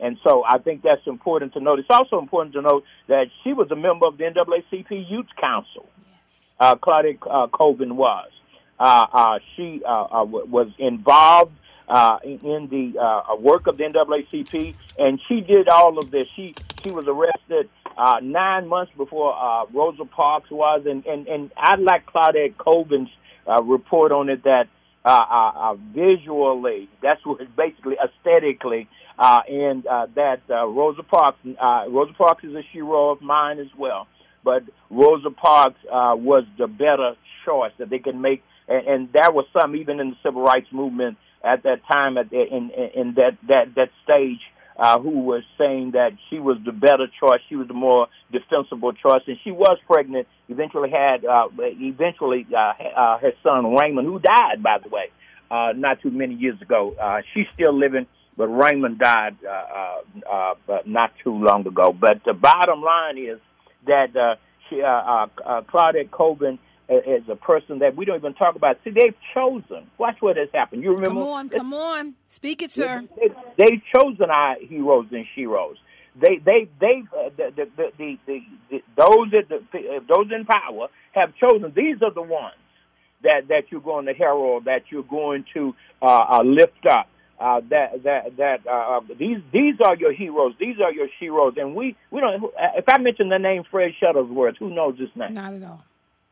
[0.00, 1.78] And so I think that's important to note.
[1.78, 5.88] It's also important to note that she was a member of the NAACP Youth Council
[6.60, 8.30] uh, Claudette uh, Colvin was.
[8.78, 11.52] Uh, uh, she uh, uh, w- was involved
[11.88, 16.26] uh, in the uh, work of the NAACP, and she did all of this.
[16.34, 21.50] She she was arrested uh, nine months before uh, Rosa Parks was, and and and
[21.56, 23.10] I like Claudette Colvin's
[23.46, 24.68] uh, report on it that
[25.04, 28.88] uh, uh, uh, visually, that's what basically aesthetically,
[29.18, 33.58] uh, and uh, that uh, Rosa Parks, uh, Rosa Parks is a hero of mine
[33.58, 34.06] as well
[34.44, 39.30] but Rosa Parks uh, was the better choice that they could make, and, and there
[39.30, 42.90] was some even in the civil rights movement at that time, at the, in, in
[42.94, 44.40] in that that that stage,
[44.76, 48.92] uh, who was saying that she was the better choice, she was the more defensible
[48.92, 50.28] choice, and she was pregnant.
[50.48, 55.10] Eventually had uh, eventually uh, uh, her son Raymond, who died, by the way,
[55.50, 56.94] uh, not too many years ago.
[57.00, 60.00] Uh, she's still living but Raymond died uh,
[60.30, 61.92] uh, uh, not too long ago.
[61.92, 63.38] But the bottom line is
[63.86, 64.36] that uh,
[64.68, 68.76] she, uh, uh, uh, Claudette Colvin is a person that we don't even talk about.
[68.84, 69.90] See, they've chosen.
[69.98, 70.82] Watch what has happened.
[70.82, 71.20] You remember?
[71.20, 73.04] Come on, come on, speak it, sir.
[73.56, 75.76] They, have chosen our heroes and sheroes.
[76.20, 78.40] They, they, they, uh, the, the, the, the,
[78.70, 81.72] the, those that the, those in power have chosen.
[81.74, 82.54] These are the ones
[83.22, 87.08] that that you're going to herald, that you're going to uh, uh, lift up
[87.42, 91.54] uh, that that that uh, uh, these these are your heroes, these are your heroes,
[91.56, 92.44] and we we don't.
[92.76, 95.34] If I mention the name Fred Shuttlesworth, who knows his name?
[95.34, 95.84] Not at all.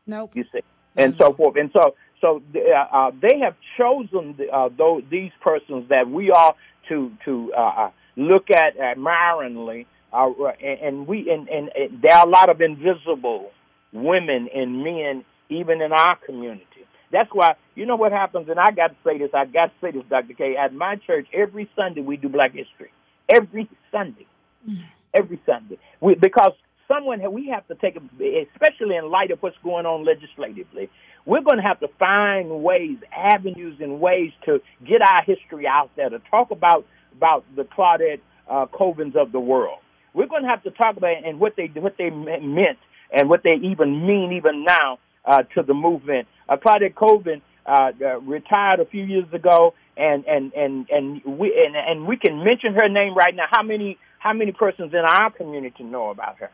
[0.07, 0.31] Nope.
[0.35, 0.61] You see,
[0.95, 5.89] and so forth, and so so uh, uh, they have chosen uh, those these persons
[5.89, 6.55] that we are
[6.87, 10.29] to to uh, uh look at admiringly, uh,
[10.63, 13.51] and, and we and, and, and there are a lot of invisible
[13.91, 16.65] women and men even in our community
[17.11, 19.29] that's why you know what happens, and I got to say this.
[19.33, 20.33] I got to say this, Dr.
[20.33, 20.55] Kaye.
[20.57, 22.91] At my church, every Sunday we do Black History.
[23.29, 24.27] Every Sunday,
[24.67, 24.83] mm.
[25.13, 26.53] every Sunday, we, because
[26.87, 30.89] someone we have to take, especially in light of what's going on legislatively.
[31.25, 35.91] We're going to have to find ways, avenues, and ways to get our history out
[35.95, 39.79] there to talk about about the Claudette uh, Colvins of the world.
[40.13, 42.79] We're going to have to talk about and what they what they meant
[43.11, 46.27] and what they even mean even now uh, to the movement.
[46.51, 51.53] Uh, Claudette Colvin uh, uh, retired a few years ago, and and and and we
[51.65, 53.45] and, and we can mention her name right now.
[53.49, 56.51] How many how many persons in our community know about her?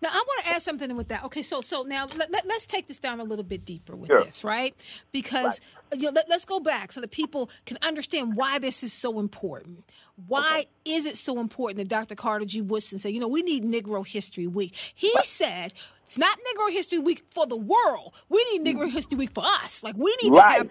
[0.00, 1.24] Now I want to add something with that.
[1.24, 4.08] Okay, so so now let, us let, take this down a little bit deeper with
[4.08, 4.22] sure.
[4.22, 4.74] this, right?
[5.12, 6.00] Because right.
[6.00, 9.18] You know, let, us go back so that people can understand why this is so
[9.18, 9.84] important.
[10.28, 10.96] Why okay.
[10.96, 12.14] is it so important that Dr.
[12.14, 12.60] Carter G.
[12.60, 14.74] Woodson said, you know, we need Negro History Week?
[14.94, 15.24] He right.
[15.24, 15.74] said
[16.14, 18.14] It's not Negro History Week for the world.
[18.28, 18.80] We need hmm.
[18.80, 19.82] Negro History Week for us.
[19.82, 20.62] Like we need Right.
[20.62, 20.70] to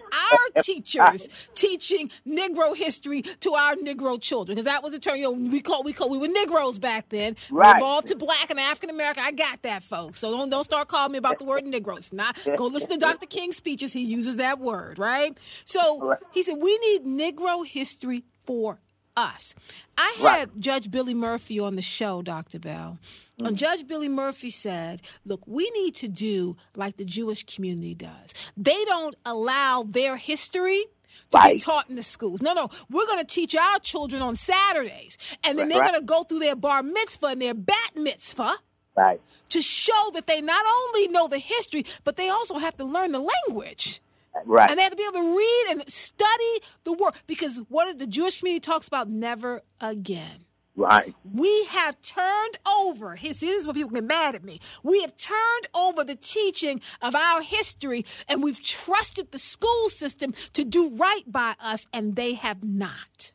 [0.56, 5.16] our teachers teaching Negro history to our Negro children because that was a term.
[5.16, 7.36] You know, we call we call we were Negroes back then.
[7.50, 7.76] We Right.
[7.76, 9.22] evolved to Black and African American.
[9.22, 10.18] I got that, folks.
[10.18, 12.10] So don't don't start calling me about the word Negroes.
[12.10, 13.26] Not go listen to Dr.
[13.26, 13.92] King's speeches.
[13.92, 15.38] He uses that word, right?
[15.66, 16.18] So Right.
[16.32, 18.80] he said we need Negro history for
[19.16, 19.54] us.
[19.96, 20.60] I had Right.
[20.60, 22.58] Judge Billy Murphy on the show, Dr.
[22.58, 22.98] Bell.
[23.40, 23.48] Mm.
[23.48, 28.34] And Judge Billy Murphy said, Look, we need to do like the Jewish community does.
[28.56, 30.84] They don't allow their history
[31.30, 32.42] to be taught in the schools.
[32.42, 35.16] No, no, we're going to teach our children on Saturdays.
[35.44, 35.90] And then they're Right.
[35.92, 38.54] going to go through their bar mitzvah and their bat mitzvah
[38.96, 39.20] Right.
[39.48, 43.12] to show that they not only know the history, but they also have to learn
[43.12, 44.00] the language.
[44.44, 44.68] Right.
[44.70, 48.06] And they have to be able to read and study the word because what the
[48.06, 50.46] Jewish community talks about never again.
[50.76, 51.14] right.
[51.24, 54.60] We have turned over, here, see, this is what people get mad at me.
[54.82, 60.32] We have turned over the teaching of our history and we've trusted the school system
[60.52, 63.32] to do right by us, and they have not.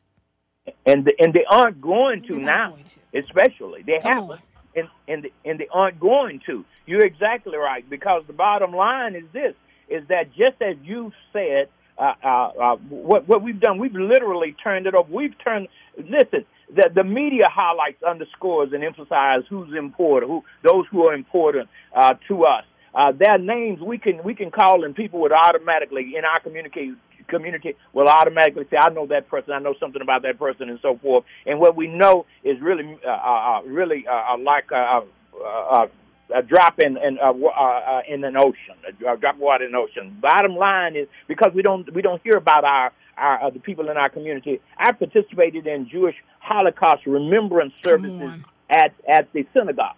[0.86, 3.00] and the, and they aren't going to They're now, going to.
[3.18, 4.40] especially they Come haven't,
[4.76, 6.64] and and the, and they aren't going to.
[6.86, 9.54] You're exactly right because the bottom line is this:
[9.90, 14.56] is that just as you said, uh, uh, uh, what what we've done, we've literally
[14.62, 15.10] turned it over.
[15.12, 15.68] We've turned.
[15.98, 21.68] Listen, the the media highlights, underscores, and emphasizes who's important, who those who are important
[21.94, 22.64] uh, to us.
[22.94, 26.94] Uh, their names we can we can call and people would automatically in our communicate
[27.30, 30.78] community will automatically say, I know that person, I know something about that person, and
[30.82, 31.24] so forth.
[31.46, 35.02] And what we know is really, uh, uh, really uh, uh, like a,
[35.44, 35.88] a,
[36.34, 39.70] a drop in in, uh, uh, uh, in an ocean, a drop of water in
[39.70, 40.16] an ocean.
[40.20, 43.90] Bottom line is because we don't we don't hear about our our uh, the people
[43.90, 44.60] in our community.
[44.78, 48.40] I participated in Jewish Holocaust remembrance services
[48.70, 49.96] at at the synagogue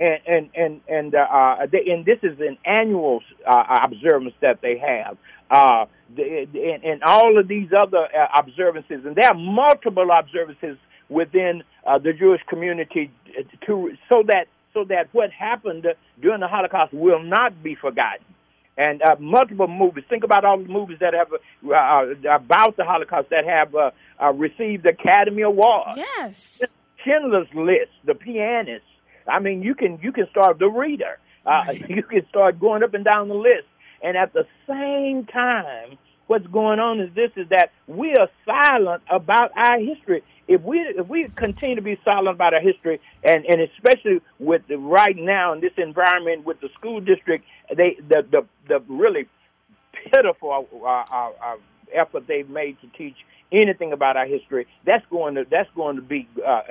[0.00, 4.60] and and and and, uh, uh, they, and this is an annual uh, observance that
[4.62, 5.18] they have.
[5.50, 10.78] Uh, the, and, and all of these other uh, observances, and there are multiple observances
[11.08, 13.10] within uh, the Jewish community
[13.66, 15.86] to so that so that what happened
[16.20, 18.24] during the Holocaust will not be forgotten.
[18.76, 20.04] And uh, multiple movies.
[20.08, 23.90] Think about all the movies that have uh, uh, about the Holocaust that have uh,
[24.22, 25.98] uh, received Academy Awards.
[25.98, 26.62] Yes.
[27.04, 28.84] Schindler's List, The Pianist.
[29.28, 31.18] I mean, you can you can start The Reader.
[31.44, 31.90] Uh, Right.
[31.96, 33.66] You can start going up and down the list.
[34.02, 39.02] And at the same time, what's going on is this: is that we are silent
[39.10, 40.22] about our history.
[40.50, 44.62] If we if we continue to be silent about our history, and and especially with
[44.66, 49.28] the right now in this environment with the school district, they the the, the really
[50.12, 51.56] pitiful uh, uh, uh,
[51.94, 53.14] effort they've made to teach
[53.52, 56.62] anything about our history, that's going to that's going to be uh,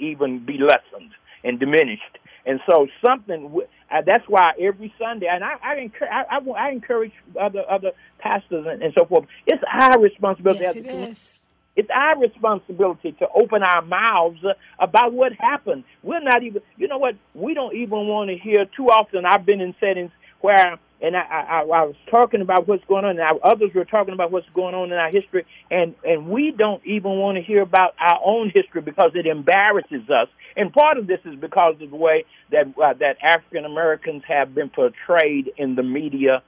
[0.00, 1.12] even be lessened
[1.44, 2.18] and diminished.
[2.46, 3.60] And so something
[3.92, 7.92] uh, that's why every Sunday, and I I, encourage, I, I, I encourage other other
[8.18, 9.26] pastors and, and so forth.
[9.46, 11.39] It's our responsibility Yes, as a it community is.
[11.80, 14.44] It's our responsibility to open our mouths
[14.78, 15.84] about what happened.
[16.02, 17.14] We're not even, you know what?
[17.34, 19.24] We don't even want to hear too often.
[19.24, 20.10] I've been in settings
[20.42, 23.86] where, and I, I, I was talking about what's going on, and I, others were
[23.86, 27.42] talking about what's going on in our history, and and we don't even want to
[27.42, 30.28] hear about our own history because it embarrasses us.
[30.56, 34.54] And part of this is because of the way that uh, that African Americans have
[34.54, 36.42] been portrayed in the media.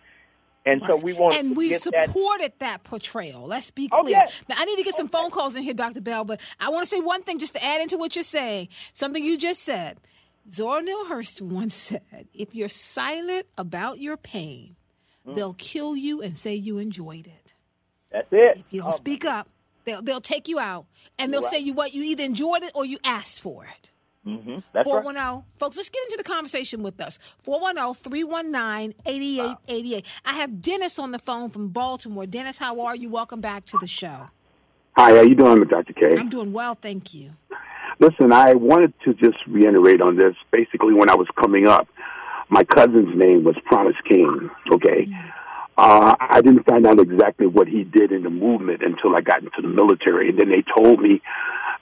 [0.65, 2.07] And so we want and we've get that.
[2.07, 2.85] supported that.
[2.85, 3.43] portrayal.
[3.47, 4.11] Let's be Oh, clear.
[4.17, 4.41] yes.
[4.49, 6.01] Now, I need to get some phone calls in here, Dr.
[6.01, 8.69] Bell, but I want to say one thing just to add into what you're saying.
[8.93, 9.99] Something you just said.
[10.51, 14.77] Zora Neale Hurston once said, "If you're silent about your pain,
[15.27, 15.37] Mm.
[15.37, 17.53] they'll kill you and say you enjoyed it.
[18.11, 18.57] That's it.
[18.59, 19.49] If you don't Oh, speak up,
[19.85, 21.51] they'll they'll take you out and they'll Right.
[21.53, 23.91] say you what you either enjoyed it or you asked for it."
[24.27, 24.63] Mhm.
[24.73, 25.03] That's right.
[25.03, 25.43] 410.
[25.57, 27.19] Folks, let's get into the conversation with us.
[27.45, 30.07] 410 319 8888.
[30.25, 32.27] I have Dennis on the phone from Baltimore.
[32.27, 33.09] Dennis, how are you?
[33.09, 34.29] Welcome back to the show.
[34.97, 35.93] Hi, how are you doing, Dr.
[35.95, 36.17] Kaye?
[36.19, 37.31] I'm doing well, thank you.
[37.99, 40.35] Listen, I wanted to just reiterate on this.
[40.51, 41.89] Basically, when I was coming up,
[42.49, 44.51] my cousin's name was Promise King.
[44.71, 45.09] Okay,
[45.79, 49.43] uh, I didn't find out exactly what he did in the movement until I got
[49.43, 51.23] into the military, and then they told me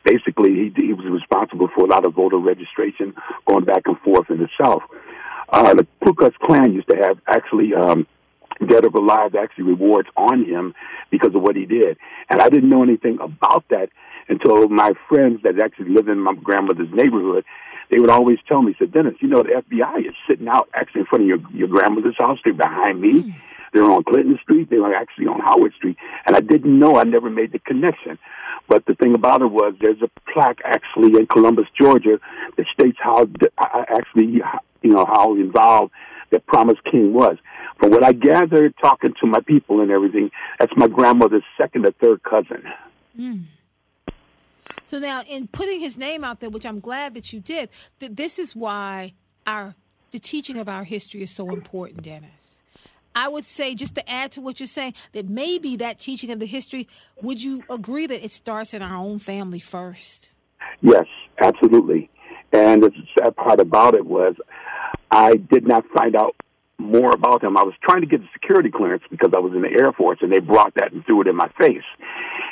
[0.05, 3.14] basically he, he was responsible for a lot of voter registration
[3.47, 4.82] going back and forth in the South.
[5.49, 7.74] Uh, the Ku Klux Klan used to have actually.
[7.74, 8.07] Um,
[8.66, 10.74] Dead or Alive actually rewards on him
[11.11, 11.97] because of what he did.
[12.28, 13.88] And I didn't know anything about that
[14.28, 17.45] until my friends that actually live in my grandmother's neighborhood,
[17.91, 21.01] they would always tell me, said, Dennis, you know, the FBI is sitting out actually
[21.01, 22.38] in front of your, your grandmother's house.
[22.45, 23.34] They're behind me.
[23.73, 24.71] They're on Clinton Street.
[24.71, 25.97] They were actually on Howard Street.
[26.27, 26.97] And I didn't know.
[26.97, 28.18] I never made the connection.
[28.68, 32.18] But the thing about it was there's a plaque actually in Columbus, Georgia
[32.57, 33.27] that states how
[33.89, 34.43] actually
[34.83, 35.93] you know, how involved
[36.31, 37.37] that Promise King was.
[37.79, 41.93] From what I gathered talking to my people and everything, that's my grandmother's second or
[41.93, 42.62] third cousin.
[43.18, 43.45] Mm.
[44.85, 48.16] So now, in putting his name out there, which I'm glad that you did, that
[48.16, 49.14] this is why
[49.47, 49.75] our
[50.11, 52.60] the teaching of our history is so important, Dennis.
[53.15, 56.39] I would say, just to add to what you're saying, that maybe that teaching of
[56.39, 56.89] the history,
[57.23, 60.35] would you agree that it starts in our own family first?
[60.81, 61.07] Yes,
[61.43, 62.11] absolutely.
[62.53, 64.35] And the sad part about it was
[65.11, 66.37] I did not find out
[66.79, 67.57] more about him.
[67.57, 70.19] I was trying to get the security clearance because I was in the Air Force,
[70.23, 71.85] and they brought that and threw it in my face.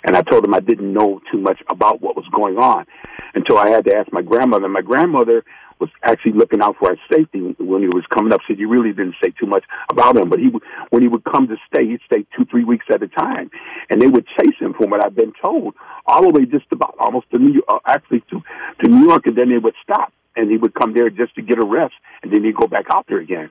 [0.05, 2.87] And I told them I didn't know too much about what was going on
[3.35, 4.69] until I had to ask my grandmother.
[4.69, 5.45] My grandmother
[5.81, 8.41] was actually looking out for our safety when he was coming up.
[8.47, 11.25] Said you really didn't say too much about him, but he would, when he would
[11.25, 13.51] come to stay, he'd stay two, three weeks at a time,
[13.91, 15.75] and they would chase him, from what I've been told,
[16.07, 18.43] all the way just about almost to New York, uh, actually to
[18.83, 21.43] to New York, and then they would stop, and he would come there just to
[21.43, 23.51] get a rest, and then he'd go back out there again.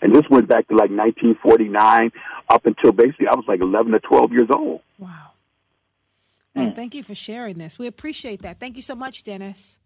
[0.00, 2.12] And this went back to like 1949
[2.48, 4.80] up until basically I was like 11 or 12 years old.
[4.98, 5.32] Wow.
[6.54, 7.78] Well, thank you for sharing this.
[7.78, 8.58] We appreciate that.
[8.58, 9.78] Thank you so much, Dennis.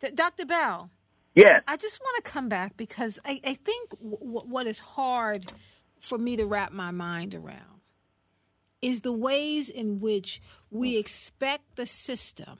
[0.00, 0.46] D- Dr.
[0.46, 0.90] Bell.
[1.34, 1.62] Yes.
[1.68, 5.52] I just want to come back because I, I think w- what is hard
[6.00, 7.80] for me to wrap my mind around
[8.82, 10.40] is the ways in which
[10.70, 12.58] we expect the system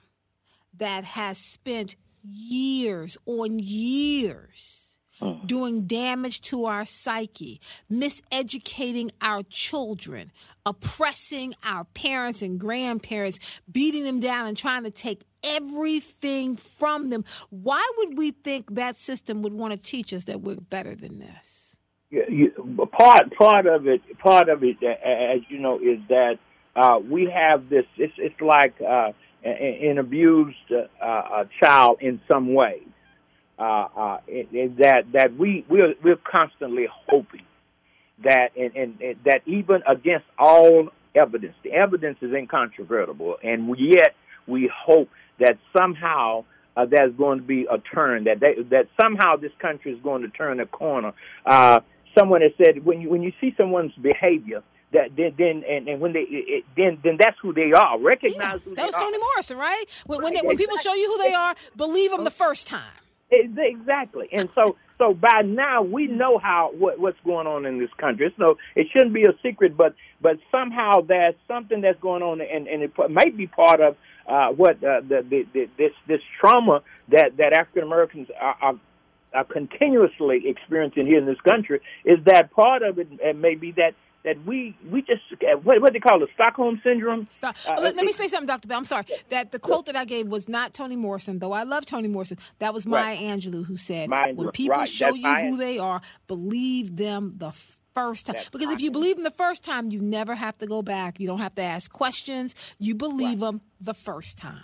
[0.77, 5.45] that has spent years on years mm.
[5.47, 7.59] doing damage to our psyche,
[7.91, 10.31] miseducating our children,
[10.65, 13.39] oppressing our parents and grandparents,
[13.69, 17.25] beating them down and trying to take everything from them.
[17.49, 21.19] Why would we think that system would want to teach us that we're better than
[21.19, 21.79] this?
[22.09, 26.39] Yeah, you, part part of it, part of it, as you know, is that
[26.75, 27.85] uh, we have this.
[27.97, 29.11] It's it's like uh,
[29.43, 30.57] an abused
[31.01, 32.81] uh, child in some way
[33.61, 37.43] uh, uh, that that we we're we're constantly hoping
[38.23, 44.15] that and, and, and, that even against all evidence, the evidence is incontrovertible, and yet
[44.47, 45.09] we hope
[45.41, 46.45] that somehow
[46.77, 50.21] uh, there's going to be a turn that they, that somehow this country is going
[50.21, 51.13] to turn a corner.
[51.45, 51.81] Uh,
[52.17, 54.63] someone has said when you when you see someone's behavior.
[54.93, 57.97] That then, then and, and when they it, then then that's who they are.
[57.97, 58.95] Recognize yeah, who that was.
[58.95, 59.85] Toni Morrison, right?
[60.05, 62.91] When when, they, when people show you who they are, believe them the first time.
[63.31, 67.89] Exactly, and so so by now we know how what, what's going on in this
[67.97, 68.33] country.
[68.37, 72.67] So it shouldn't be a secret, but but somehow there's something that's going on, and
[72.67, 73.95] and it might be part of
[74.27, 78.73] uh, what uh, the, the, the this this trauma that that African Americans are, are
[79.33, 81.79] are continuously experiencing here in this country.
[82.03, 83.07] Is that part of it?
[83.23, 83.93] And maybe that
[84.23, 85.21] that we we just
[85.63, 87.27] what what they call it Stockholm syndrome.
[87.29, 87.55] Stop.
[87.67, 88.77] Uh, let, let, me say something, Doctor Bell.
[88.77, 91.85] I'm sorry that the quote that I gave was not Toni Morrison, though I love
[91.85, 92.37] Toni Morrison.
[92.59, 93.19] That was Maya right.
[93.19, 94.87] Angelou who said, Maya, "When people right.
[94.87, 95.49] show That's you Maya.
[95.49, 97.51] who they are, believe them the."
[97.93, 100.65] First time, That's because if you believe them the first time, you never have to
[100.65, 101.19] go back.
[101.19, 102.55] You don't have to ask questions.
[102.79, 104.63] You believe them the first time.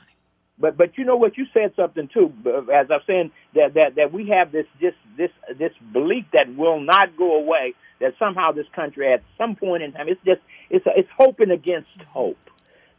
[0.57, 2.33] But but you know what you said something too.
[2.73, 6.79] As I'm saying that that that we have this this this this belief that will
[6.79, 7.73] not go away.
[7.99, 11.89] That somehow this country at some point in time it's just it's it's hoping against
[12.09, 12.37] hope.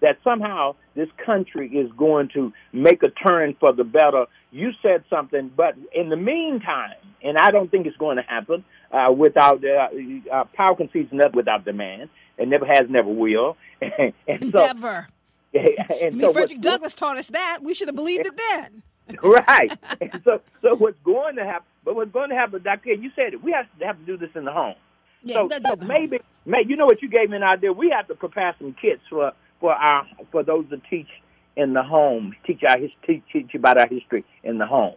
[0.01, 4.27] That somehow this country is going to make a turn for the better.
[4.53, 8.64] You said something, but in the meantime, and I don't think it's going to happen
[8.93, 9.89] uh, without uh,
[10.33, 12.11] uh, power concedes nothing without demand.
[12.39, 13.57] It never has, never will.
[13.81, 15.09] and, and so, Never.
[15.55, 17.59] and I mean, so Frederick what- Douglass taught us that.
[17.62, 18.83] We should have believed it then.
[19.23, 19.73] right.
[20.01, 21.67] And so, so what's going to happen?
[21.85, 22.93] But what's going to happen, Doctor?
[22.93, 23.43] You said it.
[23.43, 24.75] We have to have to do this in the home.
[25.23, 27.37] Yeah, so, we gotta do so the maybe, maybe you know what you gave me
[27.37, 27.73] an idea.
[27.73, 31.09] We have to prepare some kits for for our for those to teach
[31.57, 34.97] in the home, teach our his, teach, teach about our history in the homes.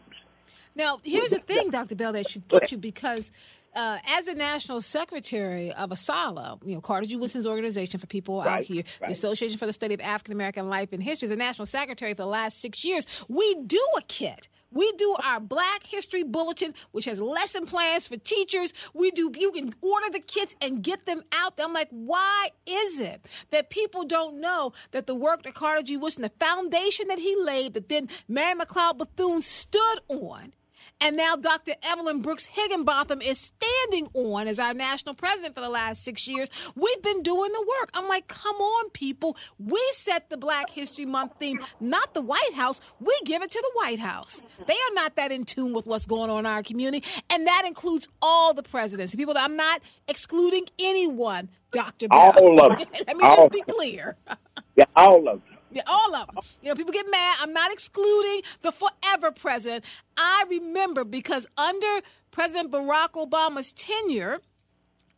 [0.76, 1.95] Now, here's the thing, Dr.
[1.95, 3.32] Bell, that should get you because
[3.76, 7.15] uh, as a national secretary of ASALH, you know, Carter G.
[7.15, 9.11] Woodson's organization for people out Right, here, the.
[9.11, 12.24] Association for the Study of African American Life and History, as a national secretary for
[12.24, 14.47] the last six years, we do a kit.
[14.74, 18.74] We do our Black History Bulletin, which has lesson plans for teachers.
[18.93, 19.30] We do.
[19.38, 21.53] You can order the kits and get them out.
[21.59, 25.97] I'm like, why is it that people don't know that the work that Carter G.
[25.97, 30.53] Woodson, the foundation that he laid, that then Mary McLeod Bethune stood on,
[31.02, 31.74] and now Dr.
[31.84, 36.49] Evelyn Brooks Higginbotham is standing on as our national president for the last six years.
[36.76, 37.89] We've been doing the work.
[37.93, 39.36] I'm like, come on, people.
[39.60, 42.80] We set the Black History Month theme, not the White House.
[42.99, 44.43] We give it to the White House.
[44.68, 47.64] They are not that in tune with what's going on in our community, and that
[47.66, 49.16] includes all the presidents.
[49.16, 52.08] People that I'm not excluding anyone, Dr.
[52.10, 52.34] Bell.
[52.38, 52.88] All of them.
[53.08, 54.16] Let me All just be clear.
[54.78, 55.51] Yeah, all of them.
[55.72, 56.43] Yeah, all of them.
[56.61, 57.38] You know, people get mad.
[57.41, 59.86] I'm not excluding the forever president.
[60.17, 62.01] I remember because under
[62.32, 64.39] President Barack Obama's tenure,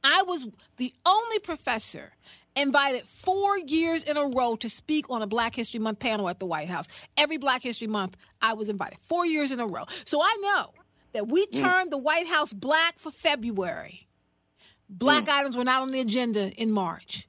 [0.03, 0.47] I was
[0.77, 2.13] the only professor
[2.55, 6.39] invited four years in a row to speak on a Black History Month panel at
[6.39, 6.87] the White House.
[7.17, 9.85] Every Black History Month, I was invited four years in a row.
[10.05, 10.73] So I know
[11.13, 11.57] that we mm.
[11.57, 14.07] turned the White House black for February.
[14.89, 15.29] Black mm.
[15.29, 17.27] items were not on the agenda in March.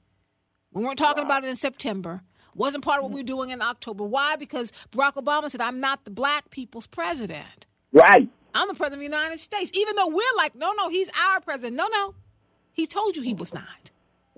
[0.71, 1.29] We weren't talking wow.
[1.29, 2.21] about it in September.
[2.55, 4.03] Wasn't part of what we were doing in October.
[4.05, 4.37] Why?
[4.37, 7.65] Because Barack Obama said, I'm not the black people's president.
[7.91, 8.29] Right.
[8.53, 9.71] I'm the president of the United States.
[9.73, 11.75] Even though we're like, no, no, he's our president.
[11.75, 12.15] No, no.
[12.71, 13.91] He told you he was not.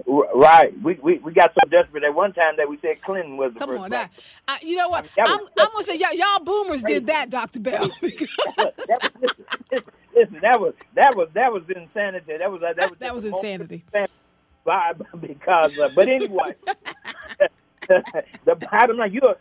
[0.05, 0.80] Right.
[0.82, 3.59] We, we we got so desperate at one time that we said Clinton was the
[3.59, 4.11] Come first on, that,
[4.47, 5.07] I, you know what?
[5.18, 7.88] I am I'm gonna say y'all, y'all boomers did that, Doctor Bell.
[8.01, 12.38] that was, listen, listen, that was that was that was insanity.
[12.38, 13.84] That was that was that was insanity.
[15.22, 16.53] Because, uh, but anyway,
[18.45, 19.35] the bottom line, you're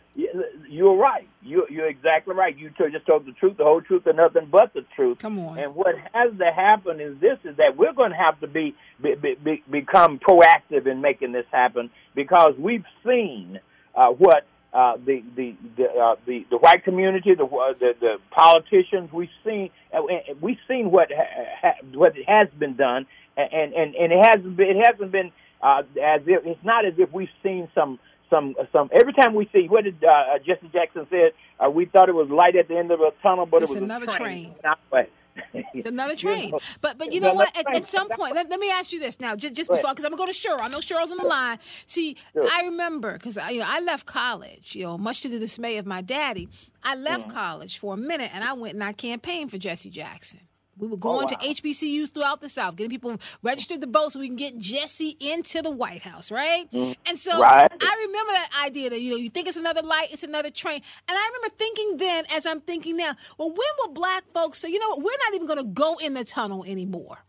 [0.69, 1.27] you're right.
[1.41, 2.57] You're you're exactly right.
[2.57, 5.19] You just told the truth, the whole truth, and nothing but the truth.
[5.19, 5.57] Come on.
[5.57, 8.75] And what has to happen is this: is that we're going to have to be,
[9.01, 13.59] be, be become proactive in making this happen because we've seen
[13.95, 18.17] uh, what uh, the the the, uh, the the white community, the uh, the, the
[18.31, 19.11] politicians.
[19.11, 20.01] We've seen uh,
[20.41, 21.23] we've seen what ha,
[21.61, 25.31] ha, what has been done, and and and it hasn't been it hasn't been
[25.61, 27.99] uh, as if it's not as if we've seen some
[28.29, 31.85] some some every time we see what did uh, uh, Jesse Jackson said uh, we
[31.85, 34.05] thought it was light at the end of a tunnel but it's it was another
[34.07, 34.55] train.
[34.91, 35.07] train.
[35.53, 36.51] it's another train.
[36.81, 37.55] but but you know what?
[37.57, 40.05] At, at, some point, let, let, me ask you this now, just just before, because
[40.05, 40.61] I'm gonna go to Cheryl.
[40.61, 41.59] I know Cheryl's on the line.
[41.85, 42.47] See, sure.
[42.51, 44.75] I remember because I, you know I left college.
[44.75, 46.49] You know, much to the dismay of my daddy,
[46.83, 47.37] I left mm-hmm.
[47.37, 50.41] college for a minute and I went and I campaigned for Jesse Jackson.
[50.79, 51.53] We were going oh, wow.
[51.53, 55.17] to HBCUs throughout the South, getting people registered to vote so we can get Jesse
[55.19, 56.71] into the White House, right?
[56.71, 57.71] Mm, and so right.
[57.71, 60.81] I remember that idea that you know you think it's another light, it's another train,
[61.07, 64.69] and I remember thinking then, as I'm thinking now, well, when will Black folks say,
[64.69, 67.19] you know what, we're not even going to go in the tunnel anymore?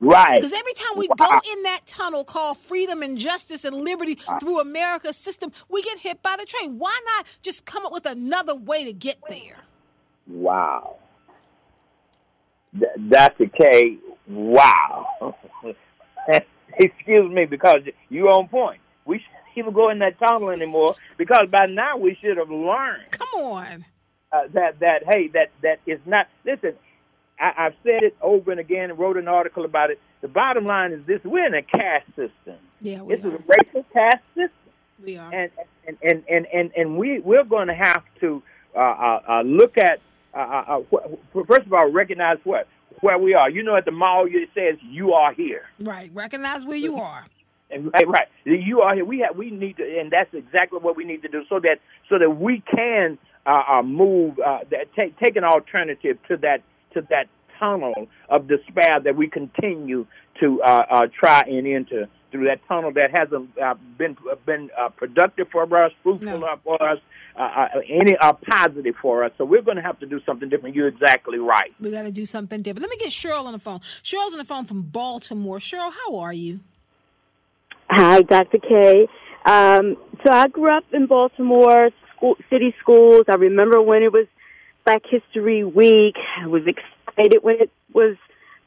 [0.00, 0.36] Right.
[0.36, 1.14] Because every time we wow.
[1.16, 4.38] go in that tunnel called freedom and justice and liberty wow.
[4.38, 6.78] through America's system, we get hit by the train.
[6.78, 9.56] Why not just come up with another way to get there?
[10.26, 10.98] Wow.
[13.08, 13.46] Dr.
[13.46, 13.98] Kaye,
[14.28, 15.34] wow.
[16.78, 18.80] Excuse me, because you're on point.
[19.04, 23.10] We shouldn't even go in that tunnel anymore because by now we should have learned.
[23.10, 23.84] Come on.
[24.30, 26.28] Uh, that that hey that that is not.
[26.44, 26.74] Listen,
[27.40, 29.98] I, I've said it over and again and wrote an article about it.
[30.20, 32.58] The bottom line is this: we're in a caste system.
[32.82, 33.28] Yeah, this are.
[33.28, 34.52] is a racial caste system.
[35.02, 35.32] We are.
[35.32, 35.50] And
[35.86, 38.42] and and and and, and we we're going to have to
[38.76, 40.00] uh, uh, uh, look at
[40.40, 42.68] uh, uh, first of all, recognize what
[43.00, 43.50] where we are.
[43.50, 46.10] You know, at the mall, it says "You are here." Right.
[46.12, 47.26] Recognize where you are.
[47.70, 48.28] And, right, right.
[48.46, 49.04] You are here.
[49.04, 49.36] We have.
[49.36, 52.30] We need to, and that's exactly what we need to do, so that so that
[52.30, 56.62] we can uh, uh, move, uh, that, take take an alternative to that
[56.94, 57.26] to that
[57.58, 60.06] tunnel of despair that we continue
[60.40, 64.16] to uh, uh, try and enter through that tunnel that hasn't uh, been
[64.46, 66.58] been uh, productive for us, fruitful no.
[66.64, 66.98] for us,
[67.38, 69.32] uh, uh, any uh, positive for us.
[69.38, 70.74] So we're going to have to do something different.
[70.74, 71.72] You're exactly right.
[71.80, 72.82] We got to do something different.
[72.82, 73.80] Let me get Cheryl on the phone.
[74.02, 75.58] Cheryl's on the phone from Baltimore.
[75.58, 76.60] Cheryl, how are you?
[77.90, 78.58] Hi, Dr.
[78.58, 79.08] Kaye.
[79.46, 83.24] Um, so I grew up in Baltimore school, city schools.
[83.28, 84.26] I remember when it was
[84.84, 86.16] Black History Week.
[86.42, 88.16] I was excited when it was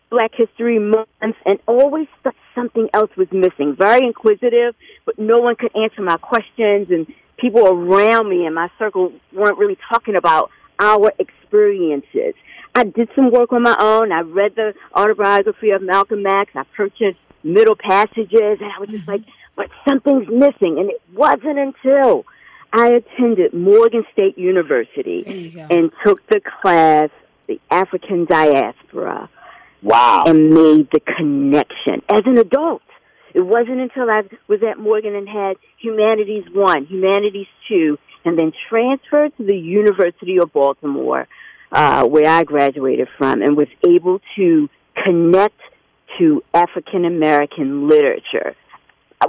[0.09, 3.75] Black History Month, and always thought something else was missing.
[3.77, 7.07] Very inquisitive, but no one could answer my questions, and
[7.41, 12.35] people around me in my circle weren't really talking about our experiences.
[12.73, 14.13] I did some work on my own.
[14.13, 16.51] I read the autobiography of Malcolm X.
[16.55, 19.21] I purchased middle passages, and I was just like,
[19.55, 20.79] but something's missing.
[20.79, 22.25] And it wasn't until
[22.71, 27.09] I attended Morgan State University and took the class,
[27.47, 29.29] The African Diaspora.
[29.83, 30.23] Wow.
[30.27, 32.83] And made the connection as an adult.
[33.33, 38.51] It wasn't until I was at Morgan and had Humanities 1, Humanities 2, and then
[38.69, 41.27] transferred to the University of Baltimore,
[41.71, 44.69] uh, where I graduated from, and was able to
[45.03, 45.59] connect
[46.19, 48.55] to African American literature.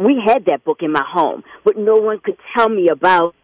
[0.00, 3.34] We had that book in my home, but no one could tell me about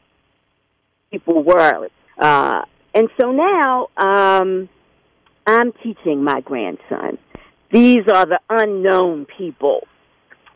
[1.10, 1.88] people were.
[2.18, 2.62] Uh,
[2.94, 4.68] and so now um,
[5.46, 7.18] I'm teaching my grandson.
[7.70, 9.86] These are the unknown people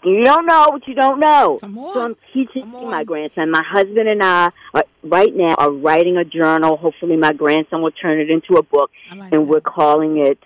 [0.04, 1.58] you don't know what you don't know.
[1.60, 3.50] So I'm teaching my grandson.
[3.50, 6.76] My husband and I are, right now are writing a journal.
[6.76, 9.40] Hopefully, my grandson will turn it into a book, like and that.
[9.42, 10.38] we're calling it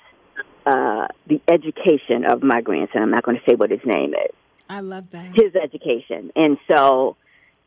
[0.66, 4.34] uh, "The Education of My Grandson." I'm not going to say what his name is.
[4.68, 5.32] I love that.
[5.34, 7.16] His education, and so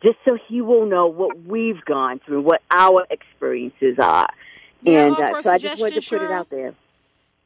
[0.02, 4.28] just so he will know what we've gone through, what our experiences are.
[4.82, 6.74] May I and a so I just wanted to put it out there.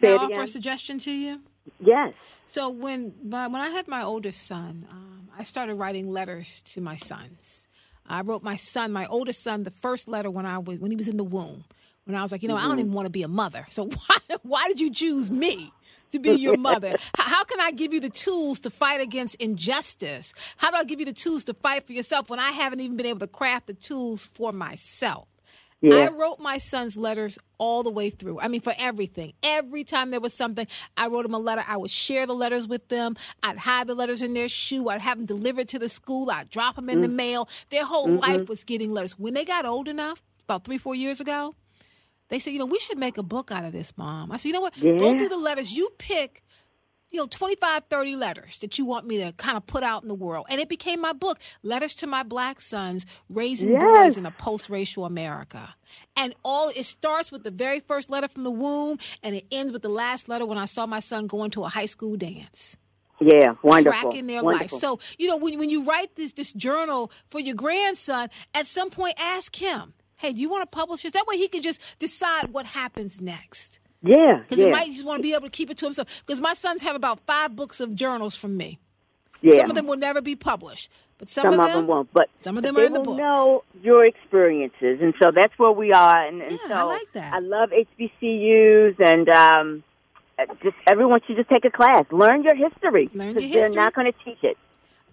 [0.02, 0.44] May Say I offer again.
[0.44, 1.42] a suggestion to you?
[1.80, 2.14] Yes.
[2.46, 6.82] So when my, when I had my oldest son, um, I started writing letters to
[6.82, 7.68] my sons.
[8.08, 10.98] I wrote my son, my oldest son, the first letter when I was when he
[10.98, 11.64] was in the womb.
[12.06, 13.66] When I was like, you know, I don't even want to be a mother.
[13.70, 15.72] So why why did you choose me?
[16.12, 16.96] To be your mother.
[17.18, 20.36] How can I give you the tools to fight against injustice?
[20.58, 22.98] How do I give you the tools to fight for yourself when I haven't even
[22.98, 25.28] been able to craft the tools for myself?
[25.92, 28.40] I wrote my son's letters all the way through.
[28.40, 29.34] I mean, for everything.
[29.42, 31.64] Every time there was something, I wrote him a letter.
[31.68, 33.16] I would share the letters with them.
[33.42, 34.90] I'd hide the letters in their shoe.
[34.90, 36.30] I'd have them delivered to the school.
[36.30, 37.16] I'd drop them in the mm.
[37.16, 37.50] mail.
[37.70, 38.20] Their whole mm-hmm.
[38.20, 39.18] life was getting letters.
[39.18, 41.56] When they got old enough, about three, four years ago,
[42.30, 44.32] they said, you know, we should make a book out of this, Mom.
[44.32, 44.80] I said, you know what?
[44.80, 45.74] Go through the letters.
[45.74, 46.43] You pick
[47.14, 50.10] you know 25 30 letters that you want me to kind of put out in
[50.10, 53.82] the world and it became my book letters to my black sons raising Yes.
[53.84, 55.76] boys in a post-racial america
[56.18, 59.72] and all it starts with the very first letter from the womb and it ends
[59.72, 62.76] with the last letter when i saw my son going to a high school dance
[63.20, 63.54] Yeah.
[63.62, 64.02] Wonderful.
[64.02, 64.76] tracking their Wonderful.
[64.78, 68.66] life so you know when, when you write this this journal for your grandson at
[68.66, 71.62] some point ask him hey do you want to publish this that way he can
[71.62, 74.40] just decide what happens next Yeah.
[74.40, 74.66] because yeah.
[74.66, 76.08] he might just want to be able to keep it to himself.
[76.26, 78.80] Because my sons have about five books of journals from me.
[79.42, 79.56] yeah.
[79.56, 82.14] Some of them will never be published, but some, Some of of them, them won't,
[82.14, 83.18] but some of them are in the book.
[83.18, 86.28] know your experiences, and so that's where we are.
[86.28, 87.34] And, and Yeah, so I like that.
[87.34, 89.84] I love HBCUs, and um,
[90.62, 93.10] just everyone should just take a class, learn your history.
[93.14, 93.62] Learn your history.
[93.62, 94.58] They're not going to teach it.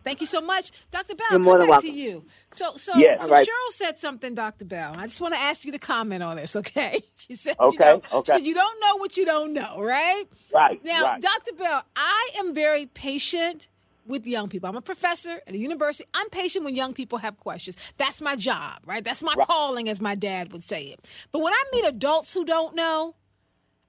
[0.04, 1.14] Thank you so much, Dr.
[1.14, 1.26] Bell.
[1.30, 2.24] You're come more than back to you.
[2.52, 3.24] So, so, Yes.
[3.26, 3.46] so right.
[3.46, 4.64] Cheryl said something, Dr.
[4.64, 4.94] Bell.
[4.96, 7.02] I just want to ask you to comment on this, okay?
[7.16, 8.32] She said, Okay, you know, she okay.
[8.34, 10.24] said, you don't know what you don't know, right?
[10.52, 10.84] Right.
[10.84, 11.20] Now, right.
[11.20, 11.52] Dr.
[11.52, 13.68] Bell, I am very patient
[14.06, 14.68] with young people.
[14.68, 16.08] I'm a professor at a university.
[16.14, 17.76] I'm patient when young people have questions.
[17.96, 19.04] That's my job, right?
[19.04, 21.06] That's my calling, as my dad would say it.
[21.32, 23.14] But when I meet adults who don't know,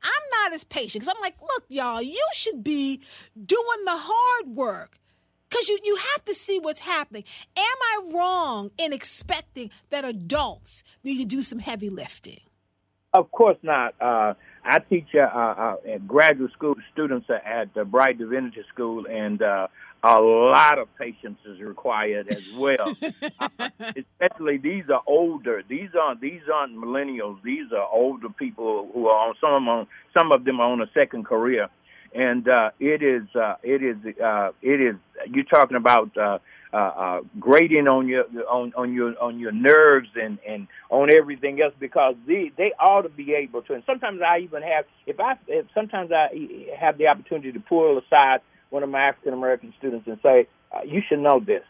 [0.03, 3.01] I'm not as patient because I'm like, look, y'all, you should be
[3.35, 4.97] doing the hard work.
[5.51, 7.23] Because you, you have to see what's happening.
[7.57, 12.39] Am I wrong in expecting that adults need to do some heavy lifting?
[13.13, 13.93] Of course not.
[13.99, 19.41] Uh, I teach uh, uh, uh, graduate school students at the Brite Divinity School, and
[19.41, 19.67] uh,
[20.03, 22.95] a lot of patience is required as well.
[23.59, 25.63] uh, especially these are older.
[25.67, 27.41] These aren't these aren't millennials.
[27.43, 29.87] These are older people who are on some of them on
[30.17, 31.67] some of them are on a second career,
[32.13, 34.95] and uh, it is uh, it is uh, it is
[35.27, 36.15] you're talking about.
[36.17, 36.39] Uh,
[36.73, 41.61] uh, uh, grating on your on, on your on your nerves and, and on everything
[41.61, 43.73] else because they they ought to be able to.
[43.73, 46.29] And sometimes I even have if I if sometimes I
[46.79, 48.39] have the opportunity to pull aside
[48.69, 51.63] one of my African American students and say, uh, "You should know this.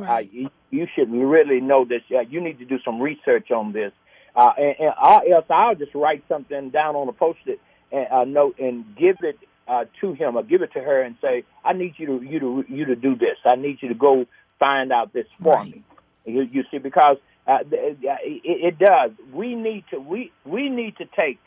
[0.00, 2.02] Uh, you, you should really know this.
[2.12, 3.90] Uh, you need to do some research on this."
[4.36, 7.60] Uh, and, and I, else I'll just write something down on a post-it
[7.94, 9.38] and, uh, note and give it
[9.68, 12.40] uh, to him or give it to her and say, "I need you to you
[12.40, 13.38] to you to do this.
[13.44, 14.26] I need you to go
[14.58, 15.74] find out this for Right.
[15.76, 15.82] me."
[16.26, 17.16] You, you see, because
[17.46, 19.12] uh, uh, it, it does.
[19.32, 21.38] We need to we we need to take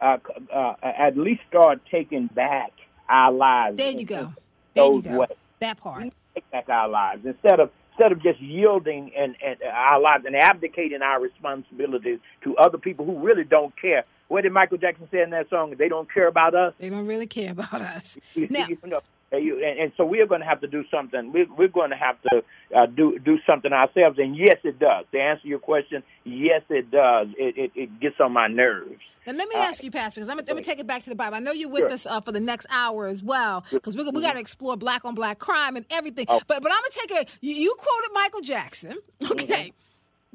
[0.00, 0.18] uh,
[0.54, 2.72] uh, at least start taking back
[3.08, 3.78] our lives.
[3.78, 4.32] There you go.
[4.74, 5.18] There you go.
[5.20, 5.30] ways.
[5.60, 6.12] That part.
[6.34, 10.36] Take back our lives instead of instead of just yielding and, and our lives and
[10.36, 14.04] abdicating our responsibilities to other people who really don't care.
[14.28, 15.74] What did Michael Jackson say in that song?
[15.78, 16.74] They don't care about us.
[16.78, 18.18] They don't really care about us.
[18.34, 19.00] You, Now, you know,
[19.32, 21.32] and, and, so we are going to have to do something.
[21.32, 22.42] We're, we're going to have to
[22.76, 24.18] uh, do do something ourselves.
[24.18, 25.04] And yes, it does.
[25.12, 27.28] To answer your question, yes, it does.
[27.36, 29.00] It it, it gets on my nerves.
[29.26, 31.16] And let me ask you, Pastor, because I'm going to take it back to the
[31.16, 31.34] Bible.
[31.34, 31.92] I know you're with Sure.
[31.92, 35.04] us uh, for the next hour as well, because we, we got to explore black
[35.04, 36.26] on black crime and everything.
[36.28, 36.40] Oh.
[36.46, 37.38] But but I'm going to take it.
[37.40, 38.96] You, you quoted Michael Jackson,
[39.32, 39.64] okay?
[39.64, 39.85] I'm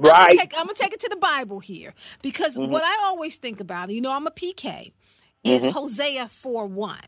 [0.09, 0.29] Right.
[0.29, 3.59] gonna, take, I'm gonna take it to the Bible here because what I always think
[3.59, 4.91] about, you know, I'm a PK,
[5.43, 6.99] is Hosea 4 1,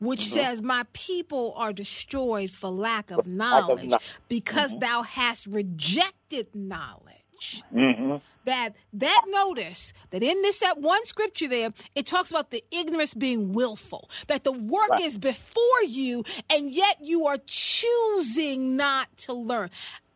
[0.00, 6.48] which says, My people are destroyed for lack of knowledge kno- because thou hast rejected
[6.54, 7.62] knowledge.
[7.72, 12.64] Hmm that that notice that in this that one scripture there it talks about the
[12.70, 15.00] ignorance being willful that the work Right.
[15.00, 19.70] is before you and yet you are choosing not to learn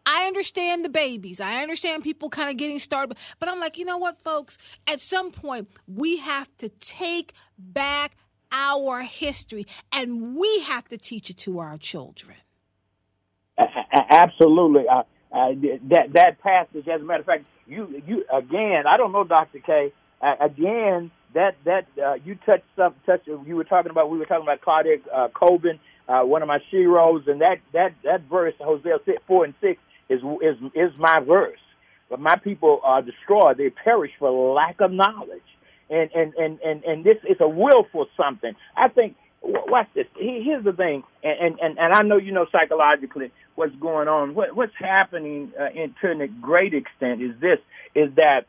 [0.07, 1.41] I understand the babies.
[1.41, 4.59] I understand people kind of getting started, but I'm like, you know what, folks?
[4.87, 8.17] At some point, we have to take back
[8.53, 12.37] our history and we have to teach it to our children.
[14.11, 14.85] Absolutely.
[14.89, 15.03] Uh,
[15.33, 15.51] uh,
[15.89, 18.85] that that passage, as a matter of fact, you you again.
[18.87, 19.93] I don't know, Doctor Kaye.
[20.21, 23.23] Uh, again, that that uh, you touched some touch.
[23.27, 24.11] You were talking about.
[24.11, 25.79] We were talking about Claudia uh, Colvin,
[26.09, 29.81] uh, one of my sheroes, and that that that verse, Hosea four and six,
[30.15, 31.59] is is is my verse.
[32.11, 35.43] But my people are destroyed; they perish for lack of knowledge.
[35.91, 38.55] And and and and, and this is a willful something.
[38.77, 39.17] I think.
[39.47, 40.07] Watch this.
[40.17, 44.35] Here's the thing, and and and I know you know psychologically what's going on.
[44.35, 47.59] What what's happening uh, in, to a great extent is this:
[47.95, 48.47] is that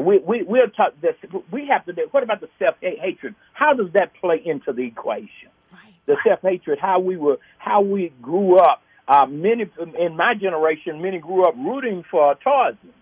[0.00, 1.14] we we we'll talk this.
[1.52, 1.92] We have to.
[2.12, 3.34] What about the self hatred?
[3.52, 5.50] How does that play into the equation?
[5.72, 5.94] Right.
[6.06, 6.78] The self hatred.
[6.80, 7.38] How we were.
[7.58, 8.82] How we grew up.
[9.08, 9.66] Uh, many
[9.98, 12.92] in my generation, many grew up rooting for Tarzan.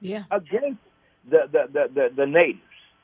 [0.00, 0.24] Yeah.
[0.30, 0.80] Against
[1.28, 2.60] the the the the, the natives,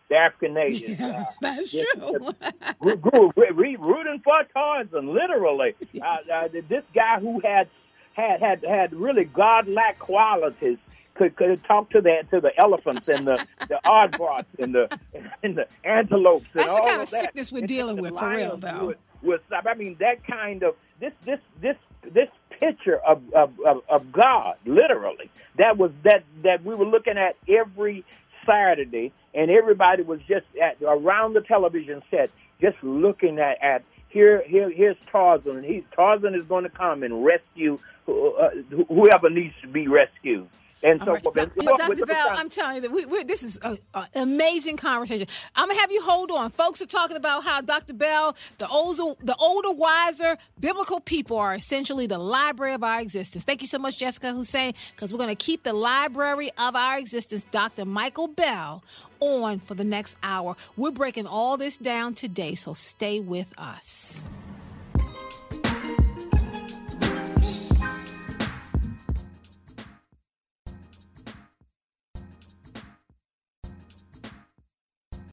[0.09, 1.01] the African natives.
[1.01, 2.35] Yeah, uh, that's true.
[2.81, 5.75] grew, grew, rooting for Tarzan, literally.
[5.93, 6.05] Yeah.
[6.05, 7.69] Uh, uh, this guy who had
[8.15, 10.79] had had had really godlike qualities
[11.15, 14.99] could could talk to the to the elephants and the the aardvarks and the
[15.43, 16.47] and the antelopes.
[16.53, 18.95] And That's all the kind of, of sickness we're dealing with, for real, though.
[19.23, 19.67] Would stop.
[19.69, 21.77] I mean, that kind of this this this
[22.13, 22.29] this
[22.61, 25.31] picture of, of of of God, literally.
[25.59, 28.05] That was that that we were looking at every
[28.47, 32.31] Saturday, and everybody was just at around the television set,
[32.61, 37.03] just looking at at here, here, here's Tarzan, and he's Tarzan is going to come
[37.03, 38.51] and rescue uh,
[38.89, 40.49] whoever needs to be rescued.
[40.83, 41.23] And so, right.
[41.23, 42.07] but, but Dr.
[42.07, 43.79] Bell, I'm telling you that we, we, this is an
[44.15, 45.27] amazing conversation.
[45.55, 46.51] I'm gonna have you hold on.
[46.51, 47.93] Folks are talking about how Dr.
[47.93, 53.45] Bell, the older, the older, wiser biblical people are essentially the library of our existence.
[53.45, 57.45] Thank you so much, Jessica Hussein, because we're gonna keep the library of our existence,
[57.51, 57.85] Dr.
[57.85, 58.83] Michael Bell,
[59.21, 60.57] on for the next hour.
[60.77, 64.25] We're breaking all this down today, so stay with us.